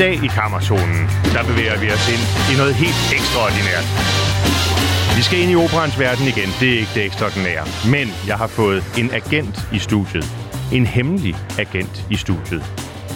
[0.00, 1.00] Dag i Kammerzonen,
[1.34, 3.86] der bevæger vi os ind i noget helt ekstraordinært.
[5.16, 7.64] Vi skal ind i operans verden igen, det er ikke det ekstraordinære.
[7.94, 10.26] Men jeg har fået en agent i studiet.
[10.72, 12.64] En hemmelig agent i studiet.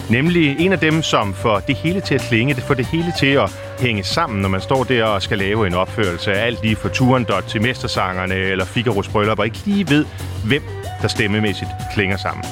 [0.09, 3.13] Nemlig en af dem, som får det hele til at klinge, det får det hele
[3.19, 3.49] til at
[3.79, 6.89] hænge sammen, når man står der og skal lave en opførelse af alt lige fra
[6.89, 10.05] Turandot til Mestersangerne eller Figaro's Bryllup, og ikke lige ved,
[10.45, 10.63] hvem
[11.01, 12.45] der stemmemæssigt klinger sammen.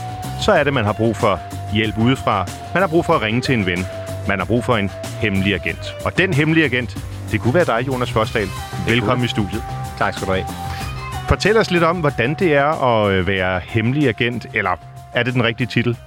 [0.45, 1.39] Så er det, man har brug for
[1.73, 2.45] hjælp udefra.
[2.73, 3.85] Man har brug for at ringe til en ven.
[4.27, 4.89] Man har brug for en
[5.21, 5.95] hemmelig agent.
[6.05, 6.97] Og den hemmelige agent,
[7.31, 8.47] det kunne være dig, Jonas Forsdal.
[8.87, 9.63] Velkommen i studiet.
[9.97, 10.45] Tak skal du have.
[11.27, 14.75] Fortæl os lidt om, hvordan det er at øh, være hemmelig agent, eller
[15.13, 15.97] er det den rigtige titel?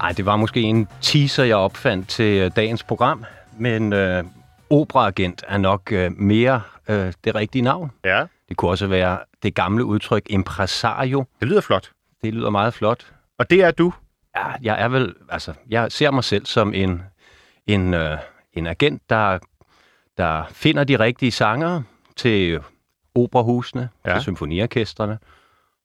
[0.00, 3.24] Ej, det var måske en teaser, jeg opfandt til øh, dagens program,
[3.58, 4.24] men øh,
[4.70, 7.90] operaagent er nok øh, mere øh, det rigtige navn.
[8.04, 8.24] Ja.
[8.48, 11.24] Det kunne også være det gamle udtryk impresario.
[11.40, 11.90] Det lyder flot.
[12.22, 13.06] Det lyder meget flot.
[13.38, 13.92] Og det er du.
[14.36, 17.02] Ja, jeg er vel, altså, jeg ser mig selv som en,
[17.66, 18.18] en, øh,
[18.52, 19.38] en agent, der,
[20.18, 21.82] der finder de rigtige sanger
[22.16, 22.60] til
[23.14, 24.12] operahusene, Ja.
[24.14, 25.18] til symfoniorkestrene,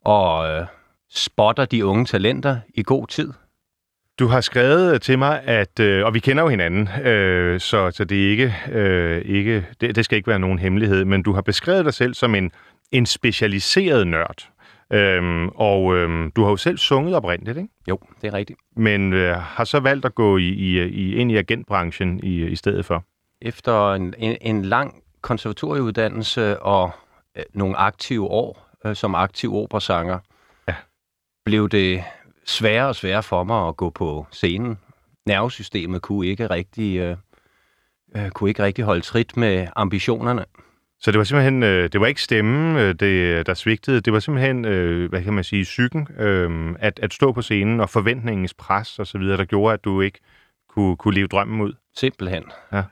[0.05, 0.65] og øh,
[1.09, 3.33] spotter de unge talenter i god tid.
[4.19, 8.03] Du har skrevet til mig, at, øh, og vi kender jo hinanden, øh, så, så
[8.03, 11.41] det er ikke, øh, ikke det, det skal ikke være nogen hemmelighed, men du har
[11.41, 12.51] beskrevet dig selv som en,
[12.91, 14.49] en specialiseret nørd.
[14.94, 17.70] Øhm, og øhm, du har jo selv sunget oprindeligt, ikke?
[17.89, 18.59] Jo, det er rigtigt.
[18.75, 22.56] men øh, har så valgt at gå i, i, i, ind i agentbranchen i, i
[22.56, 23.03] stedet for.
[23.42, 26.91] Efter en, en, en lang konservatorieuddannelse og
[27.38, 30.19] øh, nogle aktive år øh, som aktiv operasanger,
[30.68, 30.75] Ja.
[31.46, 32.03] blev det
[32.46, 34.78] sværere og sværere for mig at gå på scenen.
[35.25, 37.18] Nervesystemet kunne ikke rigtig, øh,
[38.16, 40.46] øh, kunne ikke rigtig holde trit med ambitionerne.
[41.01, 44.19] Så det var simpelthen, øh, det var ikke stemmen, øh, det, der svigtede, det var
[44.19, 48.53] simpelthen, øh, hvad kan man sige, psyken, øh, at, at stå på scenen og forventningens
[48.53, 50.19] pres og så videre, der gjorde, at du ikke
[50.69, 51.73] kunne, kunne leve drømmen ud.
[51.95, 52.44] Simpelthen.
[52.73, 52.84] Ja.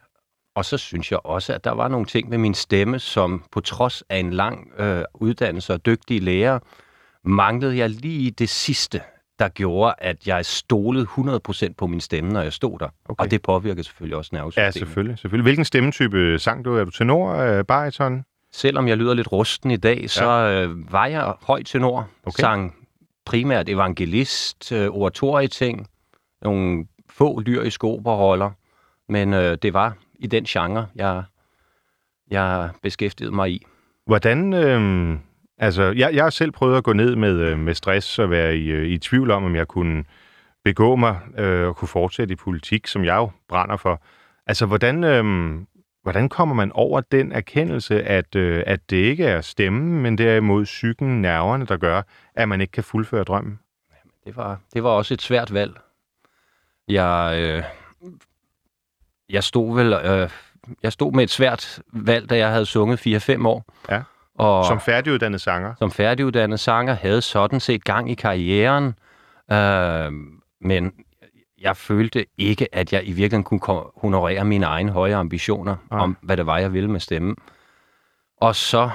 [0.55, 3.61] Og så synes jeg også, at der var nogle ting med min stemme, som på
[3.61, 6.59] trods af en lang øh, uddannelse og dygtige lærer,
[7.23, 9.01] manglede jeg lige det sidste,
[9.39, 12.89] der gjorde, at jeg stolede 100% på min stemme, når jeg stod der.
[13.05, 13.23] Okay.
[13.23, 14.65] Og det påvirker selvfølgelig også nervesystemet.
[14.65, 15.43] Ja, selvfølgelig, selvfølgelig.
[15.43, 16.75] Hvilken stemmetype sang du?
[16.75, 18.23] Er du tenor, øh, bariton?
[18.51, 22.09] Selvom jeg lyder lidt rusten i dag, så øh, var jeg høj tenor.
[22.25, 22.41] Okay.
[22.41, 22.75] Sang
[23.25, 25.87] primært evangelist, øh, oratorieting,
[26.41, 28.51] nogle få lyriske operroller.
[29.09, 31.23] Men øh, det var i den genre, jeg,
[32.31, 33.65] jeg beskæftigede mig i.
[34.05, 35.17] Hvordan, øh,
[35.59, 38.57] altså, jeg, jeg har selv prøvet at gå ned med, øh, med stress og være
[38.57, 40.03] i, øh, i tvivl om, om jeg kunne
[40.63, 44.01] begå mig øh, og kunne fortsætte i politik, som jeg jo brænder for.
[44.47, 45.55] Altså, hvordan, øh,
[46.03, 50.65] hvordan kommer man over den erkendelse, at, øh, at det ikke er stemmen, men derimod
[50.65, 52.01] psyken, nerverne, der gør,
[52.35, 53.59] at man ikke kan fuldføre drømmen?
[54.25, 55.79] Det var, det var også et svært valg.
[56.87, 57.63] Jeg, øh,
[59.29, 60.29] jeg stod vel øh,
[60.83, 63.65] jeg stod med et svært valg, da jeg havde sunget 4-5 år.
[63.89, 64.01] Ja.
[64.39, 65.73] Og Som færdiguddannet sanger.
[65.79, 68.93] som færdiguddannet sanger havde sådan set gang i karrieren,
[69.51, 70.11] øh,
[70.61, 70.93] men
[71.61, 75.99] jeg følte ikke, at jeg i virkeligheden kunne honorere mine egne høje ambitioner Nej.
[75.99, 77.35] om, hvad det var, jeg ville med stemmen.
[78.41, 78.89] Og så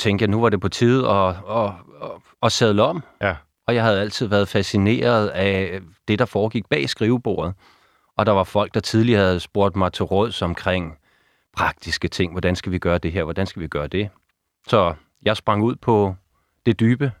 [0.00, 1.64] tænkte jeg, nu var det på tide at, at,
[2.02, 2.10] at,
[2.42, 3.02] at sadle om.
[3.20, 3.36] Ja.
[3.66, 7.54] Og jeg havde altid været fascineret af det, der foregik bag skrivebordet.
[8.16, 10.98] Og der var folk, der tidligere havde spurgt mig til råds omkring
[11.56, 12.32] praktiske ting.
[12.32, 13.24] Hvordan skal vi gøre det her?
[13.24, 14.08] Hvordan skal vi gøre det?
[14.68, 16.14] Så jeg sprang ud på
[16.66, 17.12] det dybe,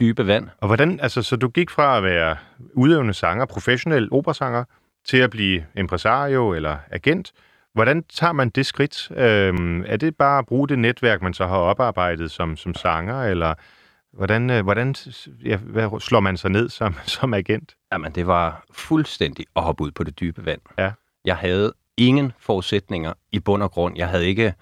[0.00, 0.48] dybe vand.
[0.58, 2.36] Og hvordan, altså, så du gik fra at være
[2.74, 4.64] udøvende sanger, professionel operasanger,
[5.04, 7.32] til at blive impresario eller agent.
[7.74, 9.10] Hvordan tager man det skridt?
[9.10, 13.22] Øhm, er det bare at bruge det netværk, man så har oparbejdet som, som sanger,
[13.22, 13.54] eller
[14.12, 14.94] hvordan, øh, hvordan
[15.44, 17.74] ja, hvad slår man sig ned som, som agent?
[17.92, 20.60] Jamen, det var fuldstændig at hoppe ud på det dybe vand.
[20.78, 20.92] Ja.
[21.24, 23.96] Jeg havde ingen forudsætninger i bund og grund.
[23.96, 24.54] Jeg havde ikke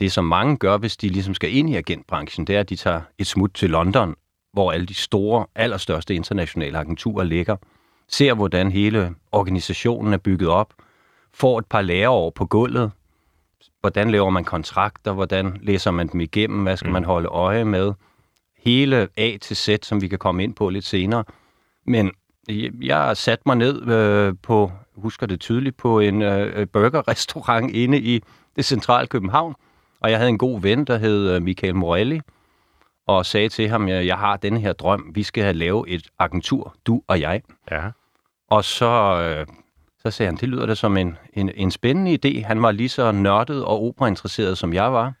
[0.00, 2.76] det, som mange gør, hvis de ligesom skal ind i agentbranchen, det er, at de
[2.76, 4.14] tager et smut til London,
[4.52, 7.56] hvor alle de store, allerstørste internationale agenturer ligger,
[8.08, 10.74] ser, hvordan hele organisationen er bygget op,
[11.34, 12.90] får et par læreår på gulvet,
[13.80, 16.92] hvordan laver man kontrakter, hvordan læser man dem igennem, hvad skal Mm.
[16.92, 17.92] man holde øje med,
[18.58, 21.24] hele A til Z, som vi kan komme ind på lidt senere.
[21.86, 22.10] Men
[22.48, 28.00] Jeg, jeg satte mig ned øh, på, husker det tydeligt, på en øh, burgerrestaurant inde
[28.00, 28.22] i
[28.56, 29.54] det centrale København,
[30.00, 32.20] og jeg havde en god ven, der hed øh, Michael Morelli,
[33.06, 36.74] og sagde til ham, jeg har denne her drøm, vi skal have lave et agentur,
[36.86, 37.42] du og jeg.
[37.70, 37.90] Ja.
[38.50, 39.46] Og så, øh,
[39.98, 42.46] så sagde han, det lyder da som en, en, en spændende idé.
[42.46, 45.12] Han var lige så nørdet og operainteresseret, som jeg var.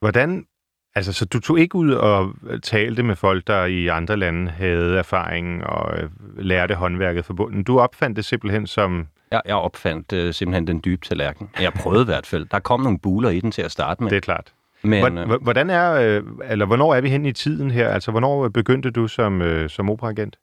[0.00, 0.46] Hvordan,
[0.94, 4.98] altså så du tog ikke ud og talte med folk, der i andre lande havde
[4.98, 7.66] erfaring og øh, lærte håndværket forbundet.
[7.66, 9.08] Du opfandt det simpelthen som...
[9.34, 11.50] Jeg, jeg opfandt øh, simpelthen den dybe tallerken.
[11.60, 12.46] Jeg prøvede i hvert fald.
[12.50, 14.10] Der kom nogle buler i den til at starte med.
[14.10, 14.52] Det er klart.
[14.82, 17.88] Men, øh, Hvor- Hvordan er, øh, eller hvornår er vi hen i tiden her?
[17.88, 20.36] Altså, hvornår begyndte du som, øh, som operaagent?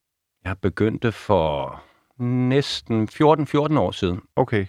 [0.45, 1.81] jeg begyndte for
[2.23, 4.21] næsten 14-14 år siden.
[4.35, 4.65] Okay.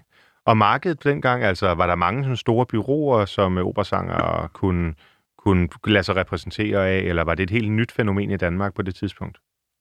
[0.46, 4.94] Og markedet dengang, altså, var der mange sådan store byråer, som øh, operasanger kunne,
[5.38, 8.82] kunne lade sig repræsentere af, eller var det et helt nyt fænomen i Danmark på
[8.82, 9.38] det tidspunkt?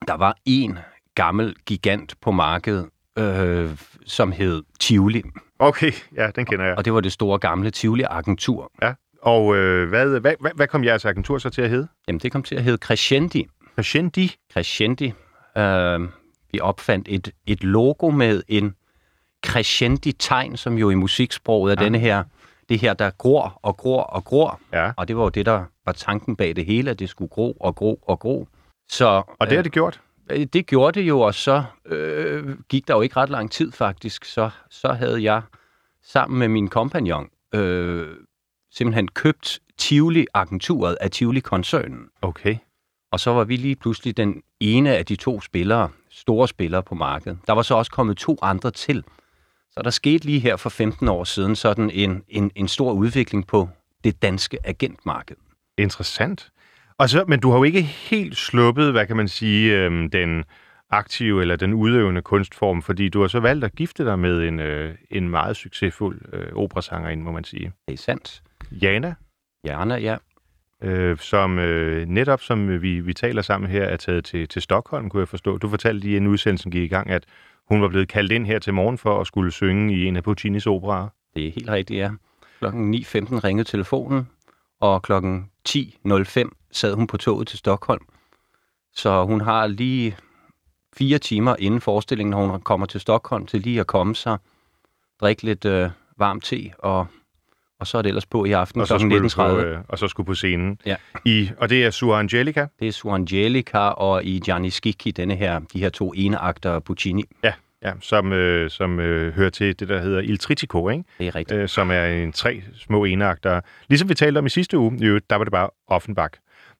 [0.08, 0.80] Der var en
[1.16, 3.70] gammel gigant på markedet, øh,
[4.06, 5.24] som hed Tivoli.
[5.60, 6.76] Okay, ja, den kender jeg.
[6.78, 8.72] Og det var det store gamle Tivoli-agentur.
[8.82, 8.94] Ja.
[9.22, 11.88] Og øh, hvad, hvad, hvad, hvad kom jeres agentur så til at hedde?
[12.08, 13.48] Jamen, det kom til at hedde Crescendi.
[13.76, 14.36] Crescendi.
[14.54, 15.14] Crescendi.
[15.58, 16.00] Øh,
[16.52, 18.76] vi opfandt et, et logo med en
[19.46, 21.86] crescendi-tegn, som jo i musiksproget er Ja.
[21.86, 22.24] denne her,
[22.70, 24.60] det her, der gror og gror og gror.
[24.74, 24.92] Ja.
[24.98, 27.52] Og det var jo det, der var tanken bag det hele, at det skulle gro
[27.60, 28.48] og gro og gro.
[28.90, 30.02] Så, Og det har det gjort.
[30.32, 33.72] Øh, Det gjorde det jo, og så øh, gik der jo ikke ret lang tid
[33.72, 34.26] faktisk.
[34.26, 35.42] Så, så havde jeg
[36.04, 38.08] sammen med min kompagnon øh,
[38.72, 42.10] simpelthen købt Tivoli-agenturet af Tivoli-koncernen.
[42.22, 42.58] Okay.
[43.12, 46.96] Og så var vi lige pludselig den ene af de to spillere, store spillere på
[46.96, 47.40] markedet.
[47.48, 49.04] Der var så også kommet to andre til.
[49.72, 53.48] Så der skete lige her for 15 år siden sådan en, en, en stor udvikling
[53.48, 53.70] på
[54.04, 55.36] det danske agentmarked.
[55.78, 56.52] Interessant.
[57.02, 60.44] Og så, men du har jo ikke helt sluppet, hvad kan man sige, øhm, den
[60.90, 64.60] aktive eller den udøvende kunstform, fordi du har så valgt at gifte dig med en,
[64.60, 67.72] øh, en meget succesfuld øh, operasangerinde, må man sige.
[67.88, 68.42] Det er sandt.
[68.72, 69.14] Jana,
[69.66, 70.18] Jana, ja.
[70.84, 75.10] øh, som øh, netop som vi, vi taler sammen her, er taget til, til Stockholm,
[75.10, 75.58] kunne jeg forstå.
[75.58, 77.24] Du fortalte lige, inden udsendelsen gik i gang, at
[77.70, 80.24] hun var blevet kaldt ind her til morgen for at skulle synge i en af
[80.24, 81.08] Puccinis operaer.
[81.36, 82.12] Det er helt rigtigt, ja.
[82.60, 83.00] Klokken 9.15
[83.40, 84.28] ringede telefonen,
[84.80, 88.02] og klokken 10.05 sad hun på toget til Stockholm.
[88.96, 90.18] Så hun har lige
[90.98, 94.38] fire timer inden forestillingen, når hun kommer til Stockholm, til lige at komme sig,
[95.22, 97.08] drikke lidt øh, varm te, og,
[97.80, 99.02] og så er det ellers på i aften Og så, kl.
[99.02, 99.42] skulle 19.30.
[99.42, 100.80] du på, øh, og så skulle på scenen.
[100.86, 100.96] Ja.
[101.26, 102.68] I, og det er Sua Angelica.
[102.80, 107.24] Det er Su Angelica og i Gianni Schicchi, denne her, de her to eneakter Puccini.
[107.44, 107.54] Ja,
[107.84, 111.04] ja som, øh, som øh, hører til det, der hedder Il Tritico, ikke?
[111.18, 111.60] Det er rigtigt.
[111.60, 113.62] Øh, som er en tre små enagter.
[113.88, 116.34] Ligesom vi talte om i sidste uge, jo, der var det bare Offenbach.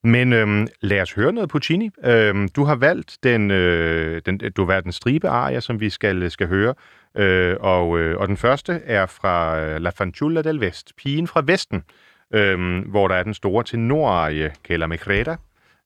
[0.04, 1.90] Men øhm, lad os høre noget Puccini.
[2.04, 5.90] Øhm, du har valgt den, øh, den, du har valgt den stribe aria, som vi
[5.90, 6.74] skal, øh, skal høre.
[7.16, 11.42] Øh, og, øh, og den første er fra øh, La Fanciulla del Vest, pigen fra
[11.46, 11.82] Vesten,
[12.34, 15.36] øh, hvor der er den store tenorarie, Kella Mecreta,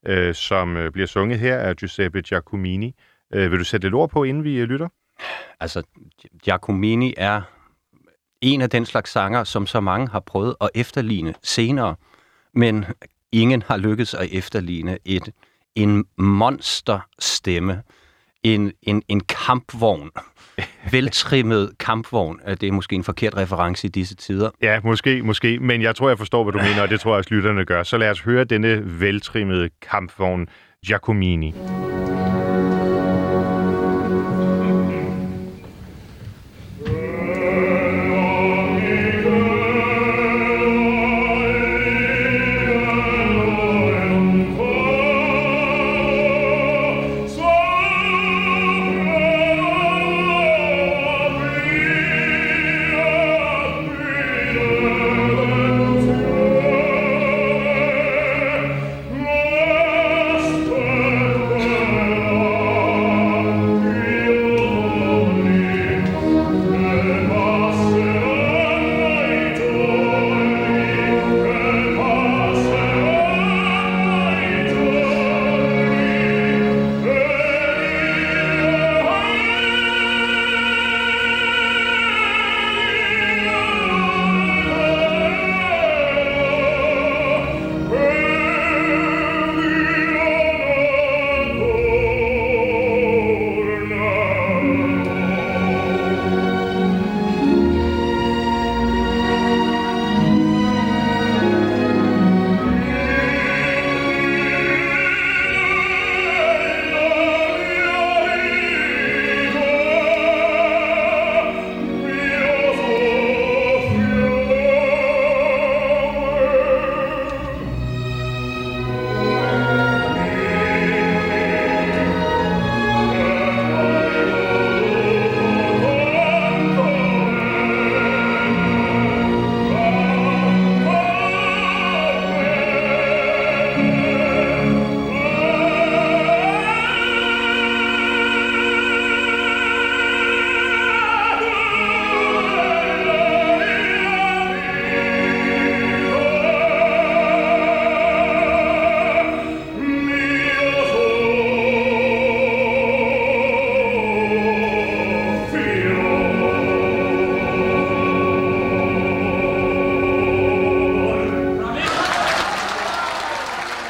[0.07, 2.95] øh, som øh, bliver sunget her af Giuseppe Giacomini.
[3.35, 4.89] Øh, vil du sætte lidt ord på, inden vi øh, lytter?
[5.61, 5.83] Altså,
[6.43, 7.43] Giacomini er
[8.41, 11.95] en af den slags sanger, som så mange har prøvet at efterligne senere,
[12.55, 12.85] men
[13.33, 15.29] ingen har lykkedes at efterligne et,
[15.75, 17.83] en monsterstemme,
[18.43, 20.11] en, en, en kampvogn,
[20.93, 22.41] veltrimmet kampvogn.
[22.49, 24.51] Det er måske en forkert reference i disse tider.
[24.63, 27.19] Ja, måske, måske, men jeg tror, jeg forstår, hvad du mener, og det tror jeg
[27.19, 27.83] også, lytterne gør.
[27.83, 30.49] Så lad os høre denne veltrimmede kampvogn
[30.87, 31.55] Giacomini.
[32.07, 32.26] Thank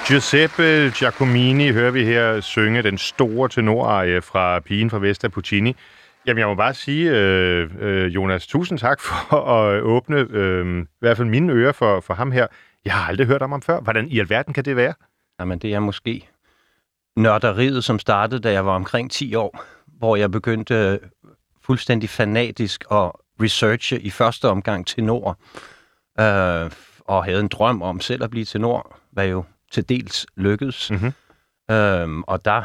[0.09, 5.77] Giuseppe Giacomini hører vi her synge den store tenorarie fra Pigen fra Vesta Puccini.
[6.27, 10.87] Jamen, jeg må bare sige, øh, øh, Jonas, tusind tak for at åbne øh, i
[11.01, 12.47] hvert fald mine ører for, for ham her.
[12.85, 13.81] Jeg har aldrig hørt om ham før.
[13.81, 14.95] Hvordan i alverden kan det være?
[15.41, 16.29] Jamen, det er måske
[17.17, 20.99] nørderiet, som startede, da jeg var omkring 10 år, hvor jeg begyndte øh,
[21.63, 25.39] fuldstændig fanatisk at researche i første omgang tenor,
[26.21, 26.71] øh,
[27.01, 30.91] og havde en drøm om selv at blive tenor, hvad jo til dels lykkedes.
[30.91, 31.13] Mhm.
[31.71, 32.63] Øhm, og der,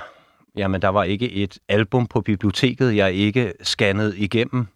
[0.58, 4.68] jamen, der var ikke et album på biblioteket, jeg ikke scannede igennem.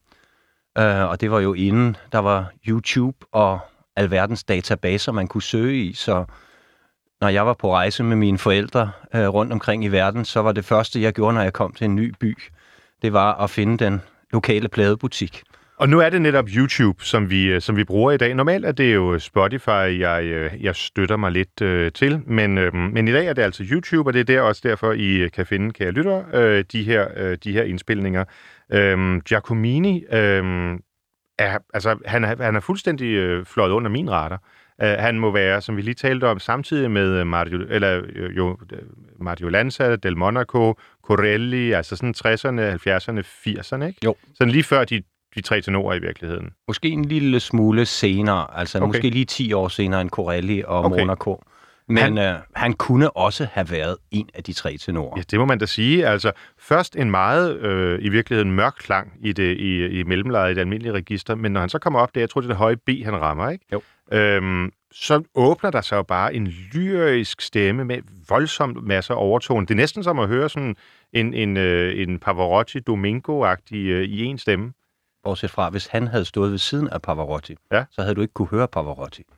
[0.77, 3.59] Øh, og det var jo inden der var YouTube og
[3.95, 5.93] alverdens databaser, man kunne søge i.
[5.93, 6.25] Så
[7.21, 10.51] når jeg var på rejse med mine forældre øh, rundt omkring i verden, så var
[10.51, 12.37] det første, jeg gjorde, når jeg kom til en ny by,
[13.01, 14.01] det var at finde den
[14.31, 15.43] lokale pladebutik.
[15.77, 18.35] Og nu er det netop YouTube, som vi, øh, som vi bruger i dag.
[18.35, 22.73] Normalt er det jo Spotify, jeg, øh, jeg støtter mig lidt øh, til, men, øh,
[22.73, 25.31] men i dag er det altså YouTube, og det er der også derfor, I øh,
[25.31, 28.25] kan finde, kære lytter, øh, de, her, øh, de her indspilninger.
[28.73, 30.79] Øh, Giacomini, øh,
[31.39, 34.41] er, altså, han, er, han er fuldstændig øh, fløjet under min radar.
[34.83, 38.01] Uh, han må være, som vi lige talte om, samtidig med Mario, eller,
[38.37, 38.57] jo,
[39.19, 43.99] Mario Lanza, Del Monaco, Corelli, altså sådan 60'erne, 70'erne, 80'erne, ikke?
[44.05, 44.15] Jo.
[44.33, 45.01] Sådan lige før de,
[45.35, 46.49] de tre tenorer i virkeligheden.
[46.67, 48.87] Måske en lille smule senere, altså Okay.
[48.87, 50.99] måske lige 10 år senere end Corelli og Okay.
[50.99, 51.43] Monaco.
[51.87, 55.13] Men han, øh, han kunne også have været en af de tre tenorer.
[55.17, 56.07] Ja, det må man da sige.
[56.07, 60.53] Altså, først en meget, øh, i virkeligheden, mørk klang i, det, i, i mellemlejet i
[60.53, 62.57] det almindelige register, men når han så kommer op der, jeg tror, det er det
[62.57, 63.65] høje B, han rammer, ikke?
[63.73, 63.81] Jo.
[64.11, 67.97] Øhm, så åbner der sig jo bare en lyrisk stemme med
[68.29, 69.65] voldsomt masser af overtone.
[69.65, 70.75] Det er næsten som at høre sådan
[71.13, 74.73] en, en, øh, en Pavarotti Domingo-agtig øh, i en stemme.
[75.25, 77.83] Bortset fra, hvis han havde stået ved siden af Pavarotti, Ja.
[77.91, 79.23] så havde du ikke kunne høre Pavarotti.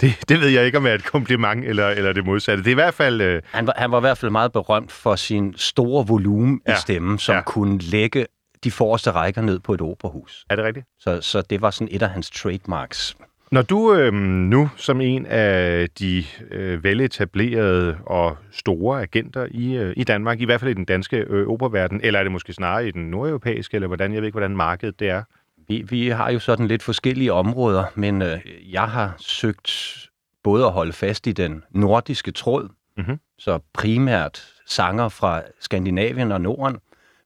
[0.00, 2.62] Det, det ved jeg ikke, om er et kompliment eller, eller det modsatte.
[2.64, 3.20] Det er i hvert fald...
[3.20, 6.72] Øh, Han var, han var i hvert fald meget berømt for sin store volumen Ja.
[6.72, 7.36] i stemmen, som Ja.
[7.36, 7.42] ja.
[7.44, 8.26] kunne lægge
[8.64, 10.44] de forreste rækker ned på et operahus.
[10.50, 10.86] er det rigtigt?
[10.98, 13.16] Så, så det var sådan et af hans trademarks.
[13.50, 19.94] Når du øh, nu som en af de øh, veletablerede og store agenter i, øh,
[19.96, 22.88] i Danmark, i hvert fald i den danske øh, operaverden, eller er det måske snarere
[22.88, 25.22] i den nordeuropæiske, eller hvordan, jeg ved ikke, hvordan markedet det er.
[25.68, 28.38] Vi, vi har jo sådan lidt forskellige områder, men øh,
[28.72, 29.96] jeg har søgt
[30.42, 33.18] både at holde fast i den nordiske tråd, Mhm.
[33.38, 36.76] så primært sanger fra Skandinavien og Norden,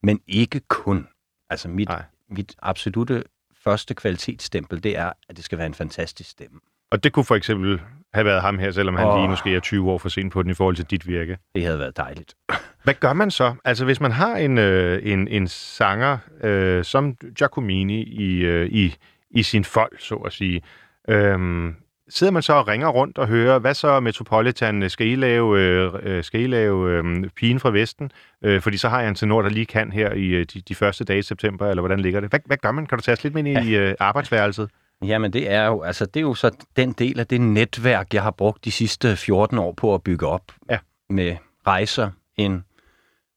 [0.02, 1.06] men ikke kun.
[1.50, 1.88] Altså mit,
[2.28, 3.24] mit absolute
[3.64, 6.60] første kvalitetsstempel, det er, at det skal være en fantastisk stemme.
[6.90, 7.80] Og det kunne for eksempel
[8.14, 9.16] have været ham her, selvom han Åh.
[9.16, 11.38] lige måske er 20 år for sent på den i forhold til dit virke.
[11.54, 12.34] Det havde været dejligt.
[12.84, 13.54] Hvad gør man så?
[13.64, 18.96] Altså hvis man har en, øh, en, en sanger øh, som Giacomini i, øh, i,
[19.30, 20.62] i sin fold, så at sige,
[21.08, 21.38] øh,
[22.10, 25.92] sidder man så og ringer rundt og hører, hvad så Metropolitan, skal I lave, øh,
[26.02, 28.10] øh, skal I lave øh, Pigen fra Vesten?
[28.44, 30.74] Øh, fordi så har jeg en tenor, der lige kan her i øh, de, de
[30.74, 32.30] første dage i september, eller hvordan ligger det?
[32.30, 32.86] Hvad, hvad gør man?
[32.86, 34.70] Kan du tage os lidt med ind i øh, arbejdsværelset?
[35.04, 38.22] Jamen det er jo, altså det er jo så den del af det netværk, jeg
[38.22, 40.42] har brugt de sidste 14 år på at bygge op.
[40.70, 40.78] Ja.
[41.10, 41.36] Med
[41.66, 42.64] rejser en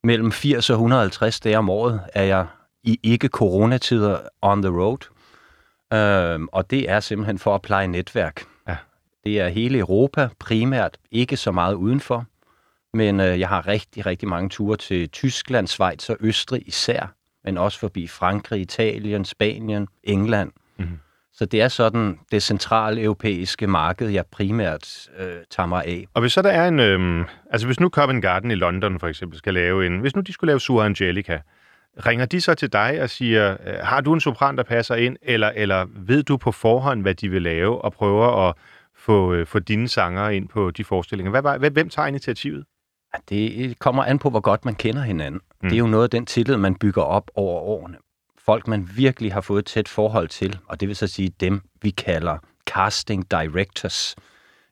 [0.04, 2.46] mellem 80 og 150 dage om året er jeg
[2.82, 4.98] i ikke-coronatider on the road.
[5.92, 8.42] Øhm, og det er simpelthen for at pleje netværk.
[9.24, 12.26] Det er hele Europa primært, ikke så meget udenfor.
[12.94, 17.14] Men øh, jeg har rigtig, rigtig mange ture til Tyskland, Schweiz og Østrig især,
[17.44, 20.52] men også forbi Frankrig, Italien, Spanien, England.
[20.78, 20.98] Mhm.
[21.32, 26.06] Så det er sådan det centrale europæiske marked, jeg primært øh, tager mig af.
[26.14, 26.80] Og hvis så der er en...
[26.80, 30.00] Øhm, altså hvis nu Covent Garden i London for eksempel skal lave en...
[30.00, 31.40] Hvis nu de skulle lave Sura Angelica,
[32.06, 35.16] ringer de så til dig og siger, øh, har du en sopran, der passer ind,
[35.22, 38.54] eller, eller ved du på forhånd, hvad de vil lave, og prøver at
[39.04, 41.30] få, øh, få dine sanger ind på de forestillinger?
[41.30, 42.64] Hvad, var- hvem, hvem tager initiativet?
[43.14, 45.40] Ja, Det kommer an på, hvor godt man kender hinanden.
[45.62, 45.68] Mm.
[45.68, 47.96] Det er jo noget af den tillid, man bygger op over årene.
[48.38, 51.60] Folk, man virkelig har fået et tæt forhold til, og det vil så sige dem,
[51.82, 54.16] vi kalder casting directors.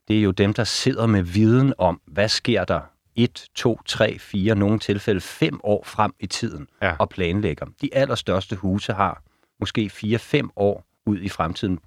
[0.09, 2.81] Det er jo dem, der sidder med viden om, hvad sker der
[3.17, 6.97] 1, 2, 3, 4, nogle tilfælde 5 år frem i tiden Ja.
[6.99, 7.67] og planlægger.
[7.83, 9.23] De allerstørste huse har
[9.61, 11.79] måske 4-5 år ud i fremtiden,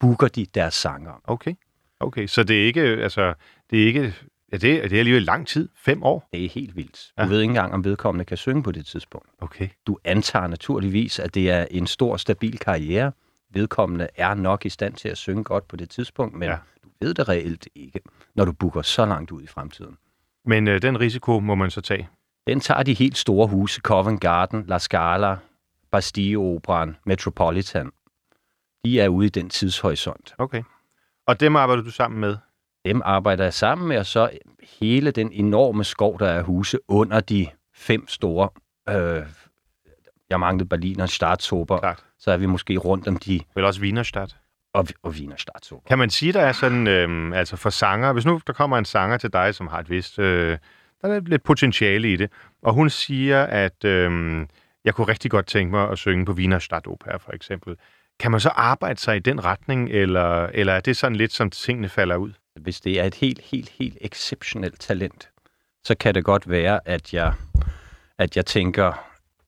[0.00, 1.12] booker de deres sanger.
[1.24, 1.54] Okay.
[2.00, 3.34] Okay, så det er ikke, altså,
[3.70, 4.14] det er ikke,
[4.52, 6.28] ja, det, er- det er alligevel lang tid, fem år.
[6.32, 7.12] Det er helt vildt.
[7.18, 7.24] Ja.
[7.24, 9.28] Du ved ikke engang, om vedkommende kan synge på det tidspunkt.
[9.40, 9.68] Okay.
[9.86, 13.12] Du antager naturligvis, at det er en stor, stabil karriere.
[13.50, 16.50] Vedkommende er nok i stand til at synge godt på det tidspunkt, men Ja.
[16.50, 16.58] ja.
[16.84, 18.00] du ved det reelt ikke,
[18.34, 19.96] når du booker så langt ud i fremtiden.
[20.44, 22.08] Men øh, den risiko må man så tage.
[22.46, 25.36] Den tager de helt store huse, Covent Garden, La Scala,
[25.90, 27.90] Bastille Operan, Metropolitan.
[28.84, 30.34] De er ude i den tidshorisont.
[30.38, 30.62] Okay.
[31.26, 32.36] Og dem arbejder du sammen med?
[32.84, 34.30] Dem arbejder jeg sammen med, og så
[34.80, 38.48] hele den enorme skov, der er huse under de fem store.
[38.88, 39.22] Øh,
[40.30, 42.04] jeg manglede Berliner Startsober, Klart.
[42.18, 44.36] så er vi måske rundt om de, Vel også Wienerstadt.
[44.74, 45.82] og, og Wiener Startsober.
[45.88, 48.84] Kan man sige, der er sådan, øh, altså for sanger, hvis nu der kommer en
[48.84, 50.58] sanger til dig, som har et vist, øh,
[51.02, 52.30] der er lidt potentiale i det,
[52.62, 54.46] og hun siger, at øh,
[54.84, 57.76] jeg kunne rigtig godt tænke mig at synge på Wiener Stadtoper for eksempel.
[58.20, 61.50] Kan man så arbejde sig i den retning, eller, eller er det sådan lidt, som
[61.50, 62.32] tingene falder ud?
[62.60, 65.28] Hvis det er et helt, helt, helt exceptionelt talent,
[65.84, 67.32] så kan det godt være, at jeg,
[68.18, 68.92] at jeg tænker,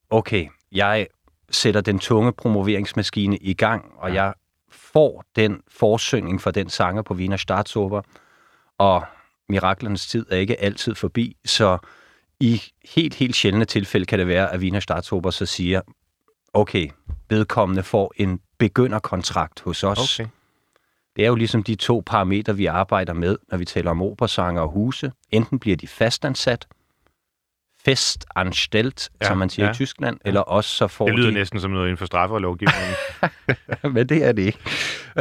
[0.09, 1.07] okay, jeg
[1.51, 4.33] sætter den tunge promoveringsmaskine i gang, og jeg
[4.71, 8.01] får den forsyning for den sanger på Wiener Staatsoper,
[8.77, 9.05] og
[9.49, 11.77] miraklernes tid er ikke altid forbi, så
[12.39, 12.61] i
[12.95, 15.81] helt, helt sjældne tilfælde kan det være, at Wiener Staatsoper så siger,
[16.53, 16.89] okay,
[17.29, 20.19] vedkommende får en begynderkontrakt hos os.
[20.19, 20.29] Okay.
[21.15, 24.61] Det er jo ligesom de to parametre, vi arbejder med, når vi taler om operasanger
[24.61, 25.11] og huse.
[25.31, 26.67] Enten bliver de fastansat,
[27.85, 29.67] festanstelt, Ja, ja, som man siger ja.
[29.67, 29.71] ja.
[29.71, 31.33] i Tyskland, eller også så får Det lyder de...
[31.33, 32.93] næsten som noget inden for straffelovgivningen.
[33.95, 34.59] Men det er det ikke.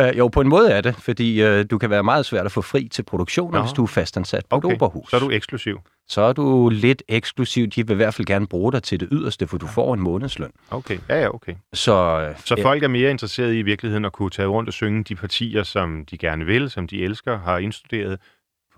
[0.01, 2.53] Uh, jo, på en måde er det, fordi uh, du kan være meget svært at
[2.53, 3.65] få fri til produktioner, Nå.
[3.65, 5.11] hvis du er fastansat på Okay, et operahus.
[5.11, 5.81] så er du eksklusiv.
[6.09, 7.67] så er du lidt eksklusiv.
[7.67, 10.01] De vil i hvert fald gerne bruge dig til det yderste, for du får en
[10.01, 10.51] månedsløn.
[10.71, 11.55] Okay, ja, ja, okay.
[11.73, 11.95] Så,
[12.31, 15.05] øh, Så folk er mere interesserede i i virkeligheden at kunne tage rundt og synge
[15.05, 18.19] de partier, som de gerne vil, som de elsker, har indstuderet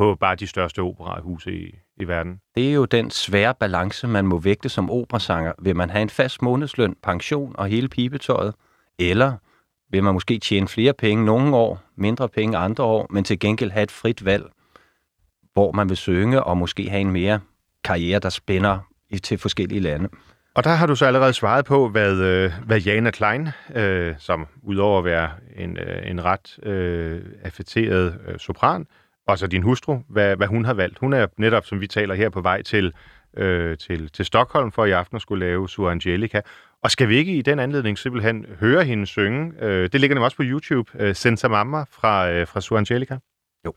[0.01, 2.41] på bare de største operahuse i, i verden.
[2.55, 5.53] Det er jo den svære balance, man må vægte som operasanger.
[5.63, 8.55] Vil man have en fast månedsløn, pension og hele pibetøjet?
[8.99, 9.33] Eller
[9.91, 13.71] vil man måske tjene flere penge nogle år, mindre penge andre år, men til gengæld
[13.71, 14.45] have et frit valg,
[15.53, 17.41] hvor man vil synge og måske have en mere
[17.85, 18.79] karriere, der spænder
[19.23, 20.09] til forskellige lande?
[20.55, 24.47] Og der har du så allerede svaret på, hvad, øh, hvad Jana Klein, øh, som
[24.63, 28.87] udover at være en, øh, en ret øh, affetteret øh, sopran,
[29.31, 30.99] og så din hustru, hvad, hvad hun har valgt.
[30.99, 32.93] Hun er netop, som vi taler her, på vej til,
[33.37, 36.41] øh, til, til Stockholm for i aften at skulle lave Sur Angelica.
[36.83, 39.53] Og skal vi ikke i den anledning simpelthen høre hende synge?
[39.61, 40.91] Øh, det ligger nemlig også på YouTube.
[40.99, 43.19] Øh, Senza Mamma fra, øh, fra Sur Angelica.
[43.67, 43.73] Jo.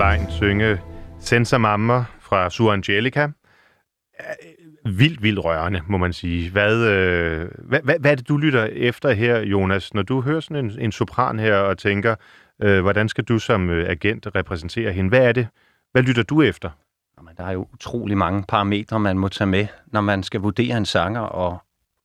[0.00, 0.80] Klein synge
[1.18, 3.22] Senza Mamma fra Sur Angelica.
[3.24, 6.50] Øh, vildt, vildt rørende, må man sige.
[6.50, 10.40] Hvad, øh, hvad, hvad, hvad er det, du lytter efter her, Jonas, når du hører
[10.40, 12.14] sådan en, en sopran her og tænker,
[12.62, 15.08] øh, hvordan skal du som øh, agent repræsentere hende?
[15.08, 15.46] Hvad er det?
[15.92, 16.70] Hvad lytter du efter?
[17.18, 20.76] Jamen, der er jo utrolig mange parametre, man må tage med, når man skal vurdere
[20.76, 21.58] en sanger, og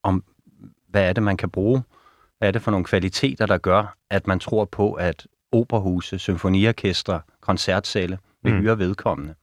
[0.04, 0.24] om
[0.90, 1.84] hvad er det, man kan bruge.
[2.38, 7.22] Hvad er det for nogle kvaliteter, der gør, at man tror på, at operahuse, symfoniorkestre,
[7.42, 8.60] koncertsale vil mm.
[8.60, 9.34] hyre vedkommende.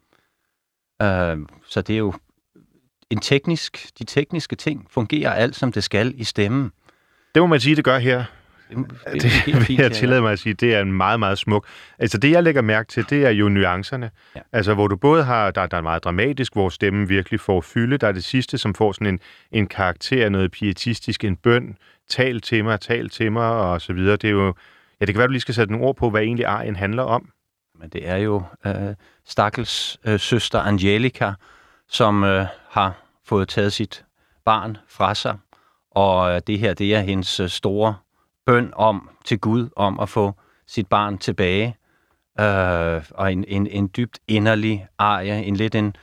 [1.02, 2.14] Uh, så det er jo
[3.10, 6.72] en teknisk, de tekniske ting fungerer alt, som det skal i stemmen.
[7.34, 8.24] Det må man sige, det gør her.
[8.70, 11.66] Det, det, det vil jeg tillade mig at sige, det er en meget, meget smuk.
[11.98, 14.10] Altså det, jeg lægger mærke til, det er jo nuancerne.
[14.36, 14.40] Ja.
[14.52, 17.98] Altså hvor du både har, der, der er meget dramatisk, hvor stemmen virkelig får fylde.
[17.98, 19.20] Der er det sidste, som får sådan en,
[19.52, 21.76] en karakter, noget pietistisk, en bøn,
[22.08, 24.16] tal til mig, tal til mig, og så videre.
[24.16, 24.54] Det er jo,
[25.02, 27.02] ja, det kan være, du lige skal sætte nogle ord på, hvad egentlig arien handler
[27.02, 27.28] om.
[27.80, 31.32] Men det er jo øh, Stakkels øh, søster Angelica,
[31.88, 34.04] som øh, har fået taget sit
[34.44, 35.38] barn fra sig,
[35.90, 37.94] og øh, det her, det er hendes øh, store
[38.46, 40.32] bøn om til Gud, om at få
[40.66, 41.76] sit barn tilbage,
[42.40, 45.96] øh, og en, en, en dybt inderlig arie, en lidt en,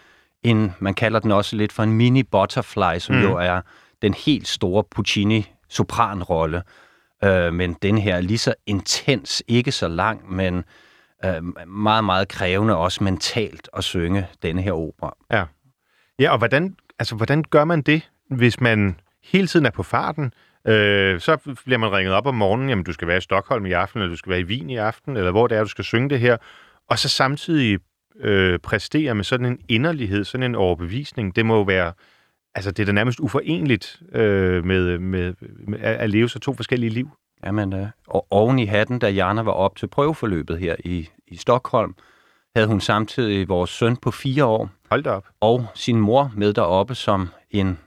[0.43, 3.21] en, man kalder den også lidt for en mini butterfly, som mm.
[3.21, 3.61] jo er
[4.01, 6.63] den helt store Puccini sopranrolle,
[7.23, 10.63] øh, men den her er lige så intens, ikke så lang, men
[11.25, 15.15] øh, meget, meget krævende også mentalt at synge denne her opera.
[15.31, 15.43] Ja,
[16.19, 20.33] ja og hvordan, altså, hvordan gør man det, hvis man hele tiden er på farten?
[20.67, 23.71] Øh, så bliver man ringet op om morgenen, jamen du skal være i Stockholm i
[23.71, 25.85] aften, eller du skal være i Wien i aften, eller hvor det er, du skal
[25.85, 26.37] synge det her,
[26.89, 27.79] og så samtidig
[28.19, 31.35] øh, præstere med sådan en inderlighed, sådan en overbevisning.
[31.35, 31.93] Det må jo være,
[32.55, 35.33] altså det er da nærmest uforenligt øh, med, med,
[35.67, 37.09] med at leve så to forskellige liv.
[37.45, 41.35] Jamen, øh, og oven i hatten, da Jana var op til prøveforløbet her i, i
[41.35, 41.95] Stockholm,
[42.55, 44.69] havde hun samtidig vores søn på fire år.
[44.89, 45.27] Hold da op.
[45.39, 47.79] Og sin mor med deroppe som en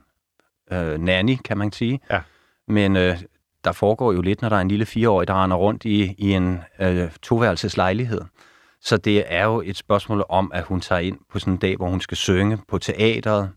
[0.73, 2.01] øh, nanny, kan man sige.
[2.11, 2.21] Ja.
[2.69, 3.19] Men øh,
[3.65, 6.33] der foregår jo lidt, når der er en lille fireårig, der render rundt i, i
[6.33, 8.21] en øh, toværelseslejlighed.
[8.81, 11.77] Så det er jo et spørgsmål om, at hun tager ind på sådan en dag,
[11.77, 13.51] hvor hun skal synge på teateret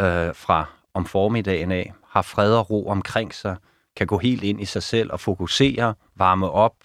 [0.00, 3.56] øh, fra om formiddagen af, har fred og ro omkring sig,
[3.96, 6.76] kan gå helt ind i sig selv og fokusere, varme op,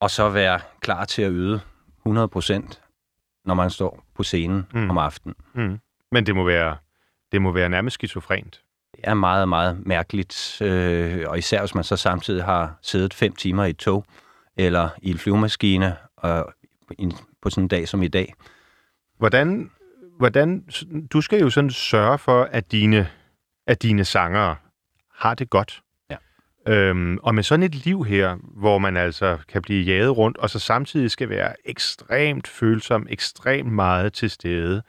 [0.00, 1.60] og så være klar til at yde
[1.98, 2.80] 100 procent,
[3.44, 4.90] når man står på scenen mm.
[4.90, 5.34] om aftenen.
[5.54, 5.80] Mm.
[6.12, 6.76] Men det må være,
[7.32, 8.62] det må være nærmest skizofrent.
[8.96, 13.34] Det er meget, meget mærkeligt, øh, og især hvis man så samtidig har siddet fem
[13.34, 14.04] timer i et tog,
[14.56, 16.52] eller i en flyvemaskine, og
[17.42, 18.34] på sådan en dag som i dag.
[19.18, 19.70] Hvordan,
[20.18, 20.64] hvordan,
[21.12, 23.08] du skal jo sådan sørge for, at dine,
[23.66, 24.56] at dine sangere
[25.14, 25.82] har det godt.
[26.10, 26.16] Ja.
[26.66, 30.50] Øhm, og med sådan et liv her, hvor man altså kan blive jaget rundt, og
[30.50, 34.82] så samtidig skal være ekstremt følsom, ekstremt meget til stede,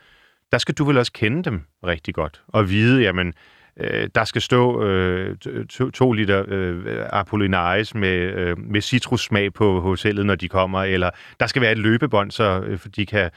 [0.52, 3.34] der skal du vel også kende dem rigtig godt, og vide, jamen,
[3.80, 5.38] øh, der skal stå øh,
[5.70, 11.10] to, to liter øh, Apollinaris med, øh, med citrussmag på hotellet, når de kommer, eller
[11.40, 13.32] der skal være et løbebånd, så øh, de kan...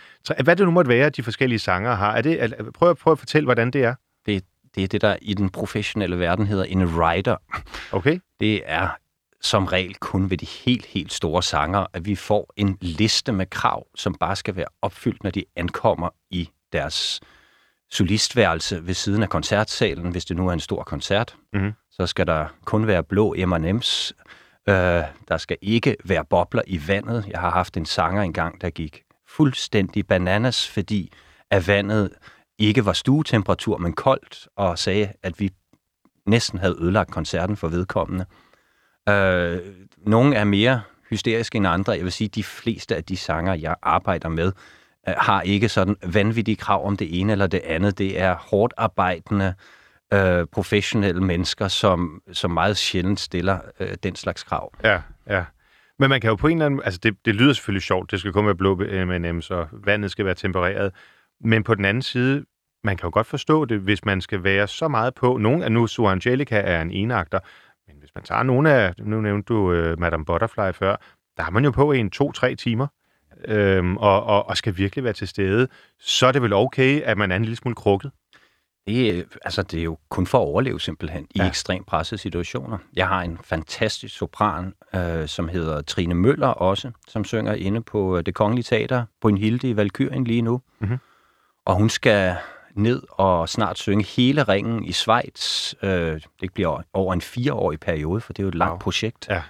[0.45, 2.13] Hvad det nu måtte være, de forskellige sanger har.
[2.13, 3.95] Er det, prøv, prøv at fortælle, hvordan det er.
[4.27, 7.37] Det, det er det, der i den professionelle verden hedder en writer.
[7.93, 8.19] Okay.
[8.41, 8.89] Det er
[9.41, 13.47] som regel kun ved de helt, helt store sanger, at vi får en liste med
[13.47, 17.21] krav, som bare skal være opfyldt, når de ankommer i deres
[17.93, 21.37] solistværelse ved siden af koncertsalen, hvis det nu er en stor koncert.
[21.53, 21.73] Mm-hmm.
[21.91, 24.13] Så skal der kun være blå M&M's.
[24.69, 24.75] Øh,
[25.29, 27.25] der skal ikke være bobler i vandet.
[27.29, 31.13] Jeg har haft en sanger engang, der gik fuldstændig bananas, fordi
[31.51, 32.11] at vandet
[32.59, 35.51] ikke var stuetemperatur, men koldt, og sagde, at vi
[36.27, 38.27] næsten havde ødelagt koncerten for vedkommende.
[39.09, 39.59] Øh,
[40.07, 41.93] nogle er mere hysteriske end andre.
[41.93, 44.53] Jeg vil sige, at de fleste af de sanger, jeg arbejder med,
[45.09, 47.99] Øh, har ikke sådan vanvittige krav om det ene eller det andet.
[47.99, 49.55] Det er hårdt arbejdende,
[50.13, 54.73] øh, professionelle mennesker, som, som meget sjældent stiller øh, den slags krav.
[54.85, 55.45] Ja, ja.
[55.99, 56.81] Men man kan jo på en eller anden...
[56.85, 58.11] Altså, det, det lyder selvfølgelig sjovt.
[58.11, 60.93] Det skal kun være blå M&M's, og vandet skal være tempereret.
[61.41, 62.45] Men på den anden side,
[62.85, 65.37] man kan jo godt forstå det, hvis man skal være så meget på.
[65.37, 67.41] Nogle af nu, Sue Angelica er en enagter,
[67.87, 70.97] men hvis man tager nogle af, nu nævnte du uh, Madame Butterfly før,
[71.37, 72.87] der har man jo på en to-tre timer,
[73.49, 75.69] øhm, og, og, og skal virkelig være til stede,
[76.01, 78.11] så er det vel okay, at man er en lille smule krukket?
[78.87, 81.45] Det, altså, det er jo kun for at overleve simpelthen ja.
[81.45, 82.79] i ekstremt pressede situationer.
[82.97, 88.17] Jeg har en fantastisk sopran, øh, som hedder Trine Møller også, som synger inde på
[88.17, 90.61] øh, det kongelige teater på en hilde i Valkyrien lige nu.
[90.81, 90.99] Mm-hmm.
[91.67, 92.37] Og hun skal
[92.75, 95.75] ned og snart synge hele ringen i Schweiz.
[95.83, 98.79] Øh, det bliver over en fireårig periode, for det er jo et langt wow.
[98.79, 99.29] projekt.
[99.31, 99.43] Ja.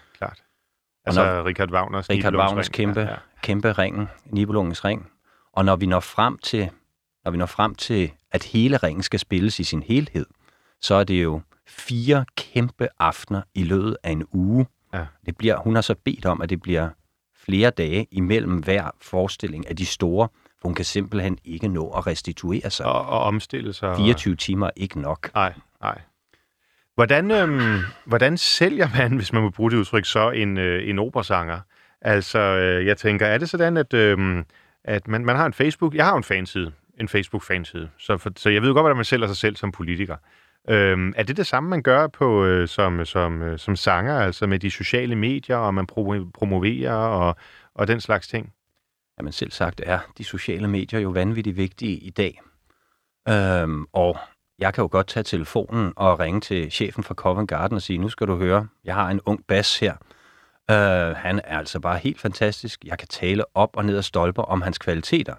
[1.04, 3.16] Altså når, Richard Wagners Richard Wagners kæmpe, ja, ja.
[3.42, 5.10] kæmpe ringen, Nibelungens ring.
[5.52, 6.70] Og når vi når frem til,
[7.24, 10.26] når vi når frem til, at hele ringen skal spilles i sin helhed,
[10.80, 14.66] så er det jo fire kæmpe aftener i løbet af en uge.
[14.94, 15.06] Ja.
[15.26, 16.88] Det bliver, hun har så bedt om, at det bliver
[17.36, 20.28] flere dage imellem hver forestilling af de store,
[20.60, 22.86] for hun kan simpelthen ikke nå at restituere sig.
[22.86, 23.96] Og, og omstille sig.
[23.96, 25.30] 24 timer er ikke nok.
[25.34, 25.54] Nej.
[26.94, 30.98] Hvordan, øhm, hvordan sælger man, hvis man må bruge det udtryk, så en, øh, en
[30.98, 31.60] operasanger?
[32.00, 34.44] Altså, øh, jeg tænker, er det sådan, at, øh,
[34.84, 35.94] at man, man har en Facebook...
[35.94, 39.26] Jeg har en fanside, en Facebook-fanside, så, for, så jeg ved godt, hvordan man sælger
[39.26, 40.16] sig selv som politiker.
[40.68, 44.46] Øhm, er det det samme, man gør på øh, som, som, øh, som sanger, altså
[44.46, 47.36] med de sociale medier, og man pro- promoverer og,
[47.74, 48.52] og den slags ting?
[49.18, 52.40] Jamen selv sagt er de sociale medier jo vanvittigt vigtige i dag.
[53.28, 54.18] Øhm, og
[54.58, 57.98] jeg kan jo godt tage telefonen og ringe til chefen for Covent Garden og sige,
[57.98, 59.96] nu skal du høre, jeg har en ung bas her.
[60.70, 62.84] Øh, han er altså bare helt fantastisk.
[62.84, 65.34] Jeg kan tale op og ned af stolper om hans kvaliteter.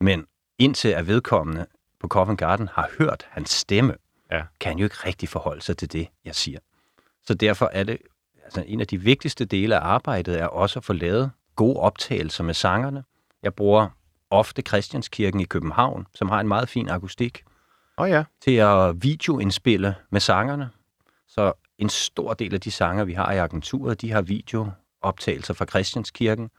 [0.00, 0.26] Men
[0.58, 1.66] indtil at vedkommende
[2.00, 3.94] på Covent Garden har hørt hans stemme,
[4.30, 4.42] ja.
[4.60, 6.58] kan han jo ikke rigtig forholde sig til det, jeg siger.
[7.26, 7.98] Så derfor er det,
[8.44, 12.44] altså en af de vigtigste dele af arbejdet er også at få lavet gode optagelser
[12.44, 13.04] med sangerne.
[13.42, 13.88] Jeg bruger
[14.30, 17.42] ofte Christianskirken i København, som har en meget fin akustik,
[18.00, 18.24] oh ja.
[18.40, 20.70] til at videoindspille med sangerne.
[21.28, 25.64] Så en stor del af de sanger, vi har i agenturet, de har videooptagelser fra
[25.64, 26.50] Christianskirken.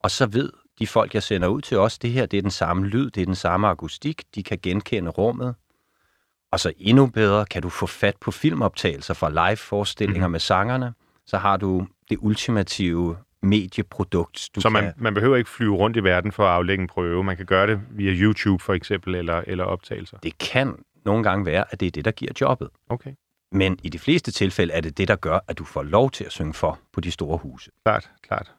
[0.00, 2.50] Og så ved de folk, jeg sender ud til os, det her det er den
[2.50, 5.54] samme lyd, det er den samme akustik, de kan genkende rummet.
[6.52, 10.32] Og så endnu bedre kan du få fat på filmoptagelser fra live-forestillinger mm.
[10.32, 10.94] med sangerne.
[11.26, 14.48] Så har du det ultimative medieprodukt.
[14.54, 14.92] Du så man, kan...
[14.96, 17.24] man behøver ikke flyve rundt i verden for at aflægge en prøve.
[17.24, 20.18] Man kan gøre det via YouTube for eksempel, eller, eller optagelser.
[20.18, 20.74] Det kan
[21.04, 22.68] nogle gange være, at det er det, der giver jobbet.
[22.88, 23.10] Okay.
[23.52, 26.24] Men i de fleste tilfælde er det det, der gør, at du får lov til
[26.24, 27.70] at synge for på de store huse.
[27.84, 28.52] Klart, klart.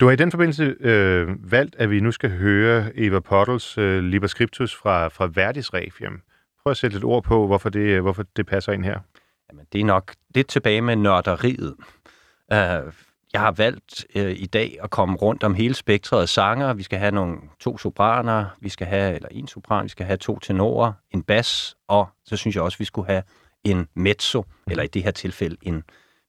[0.00, 4.04] Du har i den forbindelse øh, valgt, at vi nu skal høre Eva Pottels øh,
[4.04, 6.20] Liber Scriptus fra, fra Verdis Requiem.
[6.62, 9.00] Prøv at sætte lidt ord på, hvorfor det, hvorfor det passer ind her.
[9.50, 11.74] Jamen, det er nok lidt tilbage med nørderiet.
[12.52, 12.92] Uh,
[13.36, 16.74] jeg har valgt uh, i dag at komme rundt om hele spektret af sanger.
[16.74, 20.16] Vi skal have nogle to sopraner, vi skal have, eller en sopran, vi skal have
[20.16, 23.22] to tenorer, en bas, og så synes jeg også, vi skulle have
[23.64, 25.82] en mezzo, eller i det her tilfælde en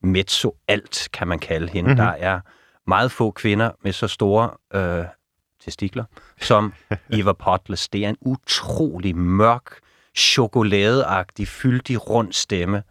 [0.04, 1.88] mezzo-alt, kan man kalde hende.
[1.88, 2.06] Mm-hmm.
[2.06, 2.40] Der er
[2.88, 5.06] meget få kvinder med så store øh,
[5.66, 6.04] testikler
[6.42, 6.74] som
[7.20, 7.90] Eva Potles.
[7.90, 9.80] Det er en utrolig mørk,
[10.16, 12.84] chokoladeagtig, fyldig, rund stemme.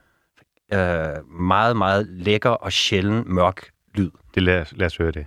[0.73, 3.76] Øh, meget, meget lækker og sjælden mørk.
[4.37, 5.27] Det lad, lad os høre det.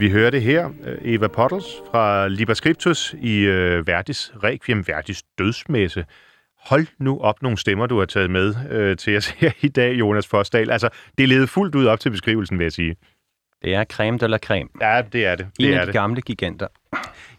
[0.00, 5.22] Vi hører det her, øh, Eva Pottles fra Liber Scriptus i øh, Verdis Requiem, Verdis
[5.38, 6.04] dødsmesse.
[6.58, 9.92] Hold nu op nogle stemmer, du har taget med øh, til os her i dag,
[9.94, 10.70] Jonas Forsdal.
[10.70, 10.88] Altså,
[11.18, 12.96] det leder fuldt ud op til beskrivelsen, vil jeg sige.
[13.62, 14.68] Det er creme de la creme.
[14.80, 15.46] Ja, det er det.
[15.58, 15.94] det en er af de det.
[15.94, 16.66] gamle giganter.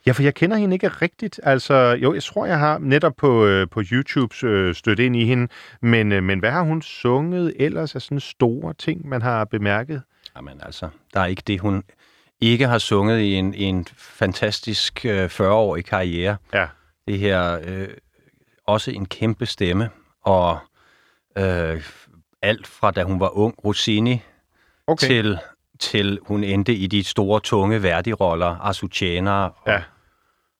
[0.06, 1.40] Ja, for jeg kender hende ikke rigtigt.
[1.44, 5.26] Altså, jo, jeg tror, jeg har netop på, øh, på YouTube øh, stødt ind i
[5.26, 5.48] hende.
[5.82, 10.02] Men, øh, men hvad har hun sunget ellers af sådan store ting, man har bemærket?
[10.36, 11.84] Jamen altså, der er ikke det, hun
[12.42, 16.38] ikke har sunget i en, i en fantastisk øh, 40-årig karriere.
[16.54, 16.68] Ja.
[17.08, 17.88] Det her, øh,
[18.68, 19.90] også en kæmpe stemme,
[20.26, 20.58] og
[21.38, 21.84] øh,
[22.42, 24.22] alt fra da hun var ung, Rossini,
[24.88, 25.08] Okay.
[25.08, 25.38] til,
[25.80, 29.84] til hun endte i de store, tunge værdiroller, Azucena og, Ja.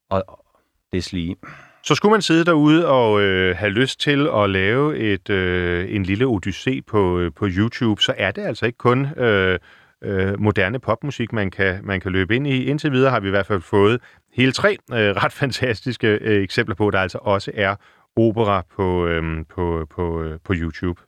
[0.10, 0.46] og, og
[0.94, 1.36] deslige.
[1.84, 6.04] Så skulle man sidde derude og øh, have lyst til at lave et øh, en
[6.04, 9.60] lille odyssé på, øh, på YouTube, så er det altså ikke kun øh,
[10.04, 12.66] øh, moderne popmusik, man kan, man kan løbe ind i.
[12.66, 14.02] Indtil videre har vi i hvert fald fået
[14.34, 17.76] hele tre øh, ret fantastiske øh, eksempler på, der altså også er
[18.16, 21.02] opera på, øh, på, på, øh, på YouTube.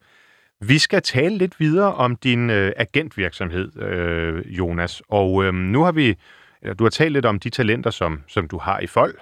[0.61, 5.01] Vi skal tale lidt videre om din øh, agentvirksomhed, øh, Jonas.
[5.09, 6.15] Og øh, nu har vi,
[6.61, 9.19] eller du har talt lidt om de talenter, som, som du har i folk.